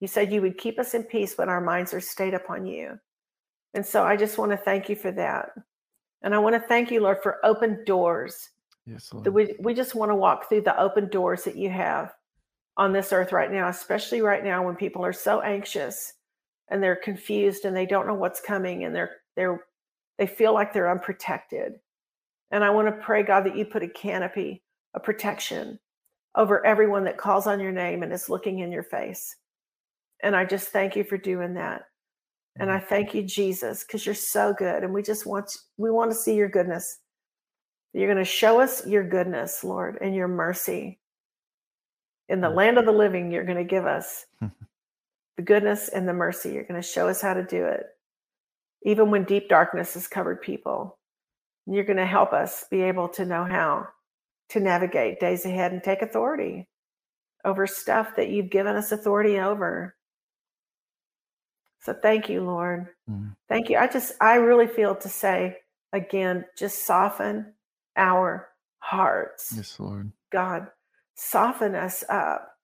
[0.00, 2.98] You said you would keep us in peace when our minds are stayed upon you.
[3.74, 5.50] And so I just want to thank you for that.
[6.22, 8.50] And I want to thank you, Lord, for open doors.
[8.86, 9.28] Yes, Lord.
[9.28, 12.12] we, we just want to walk through the open doors that you have
[12.76, 16.14] on this earth right now, especially right now when people are so anxious
[16.68, 19.64] and they're confused and they don't know what's coming and they're they're
[20.22, 21.80] they feel like they're unprotected.
[22.52, 24.62] And I want to pray, God, that you put a canopy
[24.94, 25.80] of protection
[26.36, 29.34] over everyone that calls on your name and is looking in your face.
[30.22, 31.82] And I just thank you for doing that.
[32.60, 34.84] And I thank you, Jesus, because you're so good.
[34.84, 37.00] And we just want we want to see your goodness.
[37.92, 41.00] You're going to show us your goodness, Lord, and your mercy.
[42.28, 42.54] In the Mm.
[42.54, 44.24] land of the living, you're going to give us
[45.36, 46.52] the goodness and the mercy.
[46.52, 47.86] You're going to show us how to do it,
[48.84, 50.98] even when deep darkness has covered people.
[51.66, 53.88] And You're going to help us be able to know how
[54.50, 56.68] to navigate days ahead and take authority
[57.44, 59.96] over stuff that you've given us authority over.
[61.80, 62.88] So thank you, Lord.
[63.10, 63.34] Mhm.
[63.48, 63.76] Thank you.
[63.76, 65.58] I just, I really feel to say
[65.92, 67.54] again, just soften
[67.96, 68.48] our
[68.78, 69.52] hearts.
[69.56, 70.12] Yes, Lord.
[70.30, 70.68] God,
[71.14, 72.56] soften us up.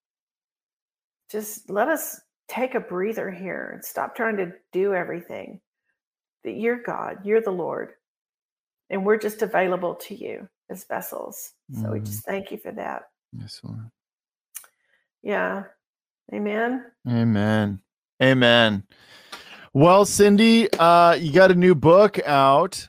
[1.31, 5.61] Just let us take a breather here and stop trying to do everything.
[6.44, 7.93] That you're God, you're the Lord,
[8.90, 11.52] and we're just available to you as vessels.
[11.81, 12.06] So we Mhm.
[12.06, 13.10] just thank you for that.
[13.32, 13.90] Yes, Lord.
[15.23, 15.65] Yeah.
[16.32, 16.85] Amen.
[17.09, 17.81] Amen.
[18.23, 18.85] Amen.
[19.73, 22.89] Well, Cindy, uh, you got a new book out.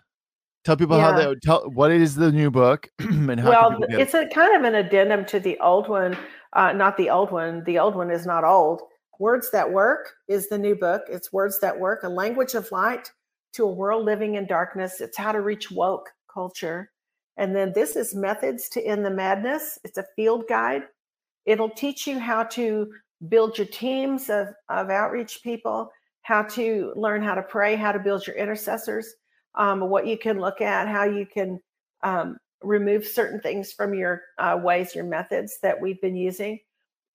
[0.63, 1.27] Tell people how Yeah.
[1.29, 3.99] they tell what is the new book and how well, people it?
[3.99, 6.17] it's a kind of an addendum to the old one.
[6.53, 7.63] Uh, not the old one.
[7.63, 8.81] The old one is not old.
[9.19, 11.03] Words That Work is the new book.
[11.09, 13.11] It's Words That Work, a language of light
[13.53, 15.01] to a world living in darkness.
[15.01, 16.91] It's how to reach woke culture.
[17.37, 19.79] And then this is Methods to End the Madness.
[19.83, 20.83] It's a field guide.
[21.45, 22.91] It'll teach you how to
[23.27, 27.99] build your teams of, of outreach people, how to learn how to pray, how to
[27.99, 29.15] build your intercessors,
[29.55, 31.59] um, what you can look at, how you can
[32.03, 36.59] um, remove certain things from your uh, ways, your methods that we've been using,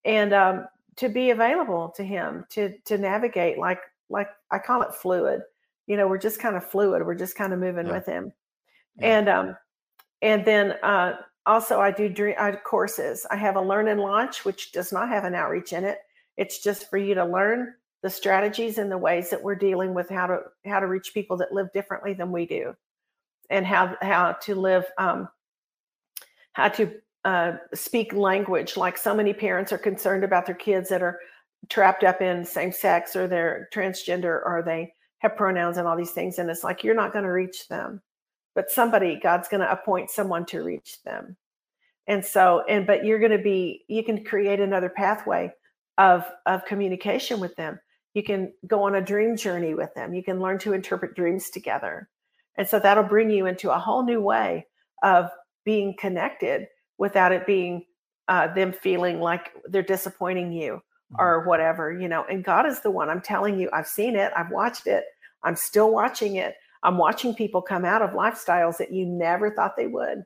[0.05, 0.67] and um,
[0.97, 5.43] to be available to him to to navigate like like I call it fluid.
[5.87, 7.05] You know, we're just kind of fluid.
[7.05, 7.93] We're just kind of moving Yeah.
[7.93, 8.33] with him,
[8.97, 9.19] Yeah.
[9.19, 9.57] and um,
[10.23, 11.17] and then uh,
[11.47, 13.27] also I do dream I, courses.
[13.31, 15.99] I have a learn and launch, which does not have an outreach in it.
[16.37, 20.09] It's just for you to learn the strategies and the ways that we're dealing with
[20.11, 22.75] how to how to reach people that live differently than we do
[23.51, 25.29] and how how to live um,
[26.53, 26.93] how to
[27.25, 31.19] uh, speak language like so many parents are concerned about their kids that are
[31.71, 34.93] trapped up in same sex or they're transgender or they
[35.25, 38.01] have pronouns and all these things and it's like you're not going to reach them
[38.55, 41.37] but somebody god's going to appoint someone to reach them
[42.07, 45.53] And so, and but you're going to be, you can create another pathway
[45.99, 47.81] of of communication with them.
[48.15, 50.15] You can go on a dream journey with them.
[50.15, 52.11] You can learn to interpret dreams together.
[52.59, 54.67] And so that'll bring you into a whole new way
[55.03, 55.31] of
[55.65, 56.69] being connected
[56.99, 57.87] without it being
[58.29, 61.17] uh, them feeling like they're disappointing you mm-hmm.
[61.23, 62.25] or whatever, you know.
[62.31, 65.05] And God is the one I'm telling you, I've seen it, I've watched it,
[65.45, 66.55] I'm still watching it.
[66.83, 70.25] I'm watching people come out of lifestyles that you never thought they would.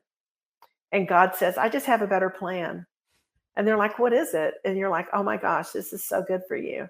[0.91, 2.85] And God says, I just have a better plan.
[3.55, 4.55] And they're like, What is it?
[4.65, 6.87] And you're like, Oh my gosh, this is so good for you.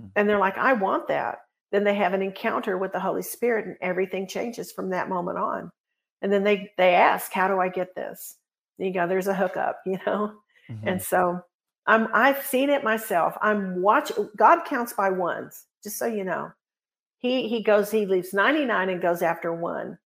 [0.00, 0.08] Mm-hmm.
[0.16, 1.38] And they're like, I want that.
[1.70, 5.38] Then they have an encounter with the Holy Spirit and everything changes from that moment
[5.38, 5.70] on.
[6.20, 8.36] And then they they ask, How do I get this?
[8.78, 10.34] And you go, There's a hookup, you know?
[10.70, 10.88] Mm-hmm.
[10.88, 11.40] And so
[11.86, 13.34] I'm I've seen it myself.
[13.42, 16.50] I'm watching God counts by ones, just so you know.
[17.22, 19.98] He he goes, he leaves 99 and goes after one.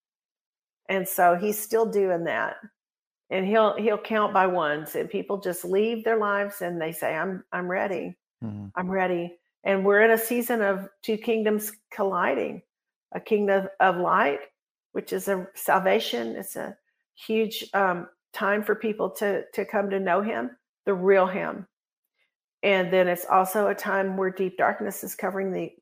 [0.88, 2.56] And so he's still doing that.
[3.30, 7.16] And he'll he'll count by ones and people just leave their lives and they say,
[7.16, 8.16] I'm I'm ready.
[8.44, 8.66] Mm-hmm.
[8.76, 9.36] I'm ready.
[9.64, 12.62] And we're in a season of two kingdoms colliding,
[13.12, 14.40] a kingdom of light,
[14.92, 16.36] which is a salvation.
[16.36, 16.76] It's a
[17.26, 20.50] huge um, time for people to to come to know him
[20.84, 21.66] the real him
[22.62, 25.72] and then it's also a time where deep darkness is covering the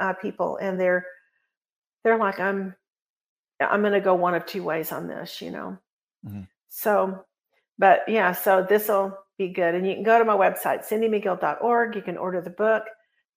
[0.00, 1.04] uh, people and they're
[2.02, 2.74] they're like i'm
[3.60, 5.76] i'm going to go one of two ways on this you know
[6.26, 6.42] mm-hmm.
[6.68, 7.24] so
[7.78, 11.94] but yeah so this will be good and you can go to my website cindymcgill.org
[11.94, 12.84] you can order the book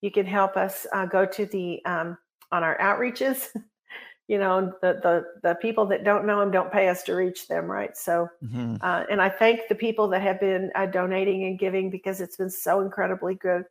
[0.00, 2.16] you can help us uh, go to the um,
[2.52, 3.48] on our outreaches
[4.28, 7.46] you know the the the people that don't know him don't pay us to reach
[7.48, 8.76] them right so mm-hmm.
[8.80, 12.36] uh, and i thank the people that have been uh, donating and giving because it's
[12.36, 13.64] been so incredibly good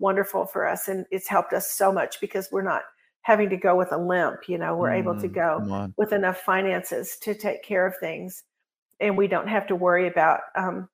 [0.00, 2.82] wonderful for us and it's helped us so much because we're not
[3.22, 6.12] having to go with a limp you know we're mm, able to mm, go with
[6.12, 8.44] enough finances to take care of things
[9.00, 10.88] and we don't have to worry about um,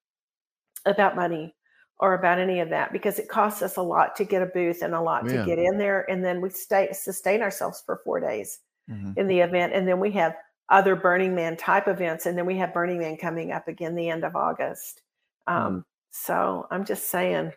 [0.85, 1.55] about money
[1.99, 4.83] or about any of that because it costs us a lot to get a booth
[4.83, 5.39] and a lot yeah.
[5.39, 8.59] to get in there and then we stay sustain ourselves for four days
[8.91, 9.13] mm-hmm.
[9.17, 9.73] in the event.
[9.73, 10.37] And then we have
[10.69, 12.27] other Burning Man type events.
[12.27, 15.03] And then we have Burning Man coming up again the end of August.
[15.47, 15.79] Um, mm-hmm.
[16.11, 17.53] So I'm just saying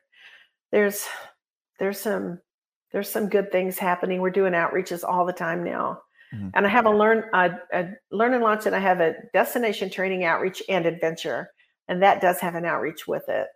[0.71, 1.07] there's
[1.80, 2.39] there's some
[2.91, 4.22] there's some good things happening.
[4.22, 6.01] We're doing outreaches all the time now.
[6.34, 6.49] Mm-hmm.
[6.53, 9.89] And I have a learn a, a learn and launch, and I have a destination
[9.89, 11.49] training outreach and adventure,
[11.88, 13.47] and that does have an outreach with it.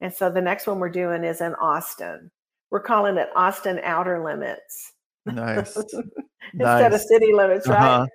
[0.00, 2.30] And so the next one we're doing is in Austin.
[2.70, 4.92] We're calling it Austin Outer Limits.
[5.26, 5.76] Nice.
[6.54, 6.94] instead nice.
[6.94, 7.78] of city limits, right?
[7.78, 8.06] Uh-huh.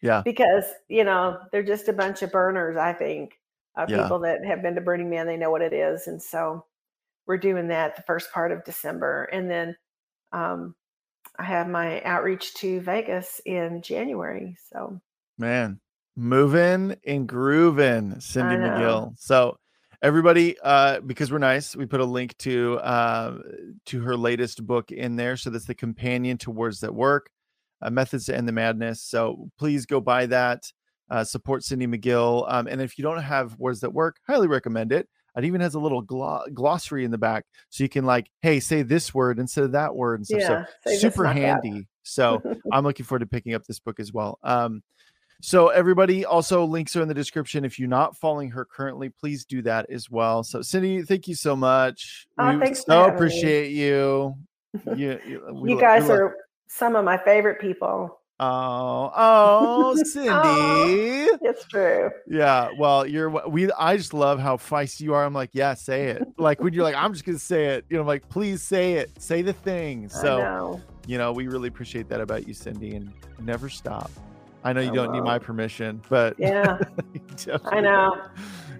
[0.00, 0.22] Yeah.
[0.24, 3.32] Because, you know, they're just a bunch of burners, I think.
[3.76, 4.02] Uh, yeah.
[4.02, 6.06] People that have been to Burning Man, they know what it is.
[6.06, 6.64] And so
[7.26, 9.24] we're doing that the first part of December.
[9.24, 9.76] And then
[10.32, 10.74] um,
[11.38, 14.56] I have my outreach to Vegas in January.
[14.70, 15.00] So,
[15.38, 15.80] man,
[16.16, 19.14] moving and grooving, Cindy McGill.
[19.18, 19.58] So,
[20.04, 23.38] everybody uh because we're nice we put a link to uh
[23.86, 27.30] to her latest book in there so that's the companion to words that work
[27.80, 30.62] uh, methods to end the madness so please go buy that
[31.10, 34.92] uh, support cindy mcgill um, and if you don't have words that work highly recommend
[34.92, 38.60] it it even has a little glossary in the back so you can like hey
[38.60, 42.42] say this word instead of that word and stuff yeah, so super handy so
[42.72, 44.82] i'm looking forward to picking up this book as well um
[45.44, 47.66] so everybody, also links are in the description.
[47.66, 50.42] If you're not following her currently, please do that as well.
[50.42, 52.26] So Cindy, thank you so much.
[52.38, 53.78] Oh, we so appreciate me.
[53.78, 54.34] you.
[54.96, 56.34] You, you, you guys are
[56.68, 58.20] some of my favorite people.
[58.40, 60.28] Oh, oh, oh Cindy.
[60.28, 62.10] oh, it's true.
[62.26, 62.70] Yeah.
[62.76, 65.24] Well, you're we I just love how feisty you are.
[65.24, 66.22] I'm like, yeah, say it.
[66.36, 68.94] Like when you're like, I'm just gonna say it, you know, I'm like, please say
[68.94, 69.22] it.
[69.22, 70.08] Say the thing.
[70.08, 70.82] So know.
[71.06, 74.10] you know, we really appreciate that about you, Cindy, and never stop.
[74.64, 76.78] I know you oh, don't need my permission, but yeah,
[77.66, 78.20] I know.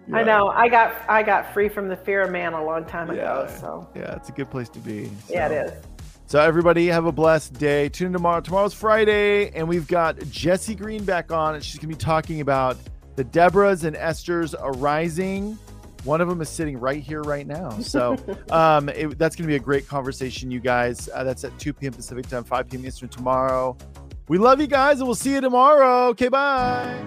[0.08, 0.16] Yeah.
[0.16, 0.48] I know.
[0.48, 3.46] I got I got free from the fear of man a long time ago.
[3.48, 3.56] Yeah.
[3.60, 5.06] So yeah, it's a good place to be.
[5.26, 5.34] So.
[5.34, 5.93] Yeah, it is.
[6.34, 7.88] So everybody have a blessed day.
[7.88, 8.40] Tune in tomorrow.
[8.40, 12.76] Tomorrow's Friday, and we've got Jessi Green back on, and she's gonna be talking about
[13.14, 15.56] the Deborahs and Esther's arising.
[16.02, 17.78] One of them is sitting right here, right now.
[17.78, 18.16] So
[18.50, 21.08] um, it, that's going to be a great conversation, you guys.
[21.14, 21.92] Uh, that's at 2 p.m.
[21.92, 22.84] Pacific time, 5 p.m.
[22.84, 23.76] Eastern tomorrow.
[24.26, 26.08] We love you guys and we'll see you tomorrow.
[26.08, 27.00] Okay, bye.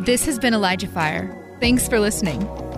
[0.00, 1.56] This has been Elijah Fire.
[1.58, 2.46] Thanks for listening.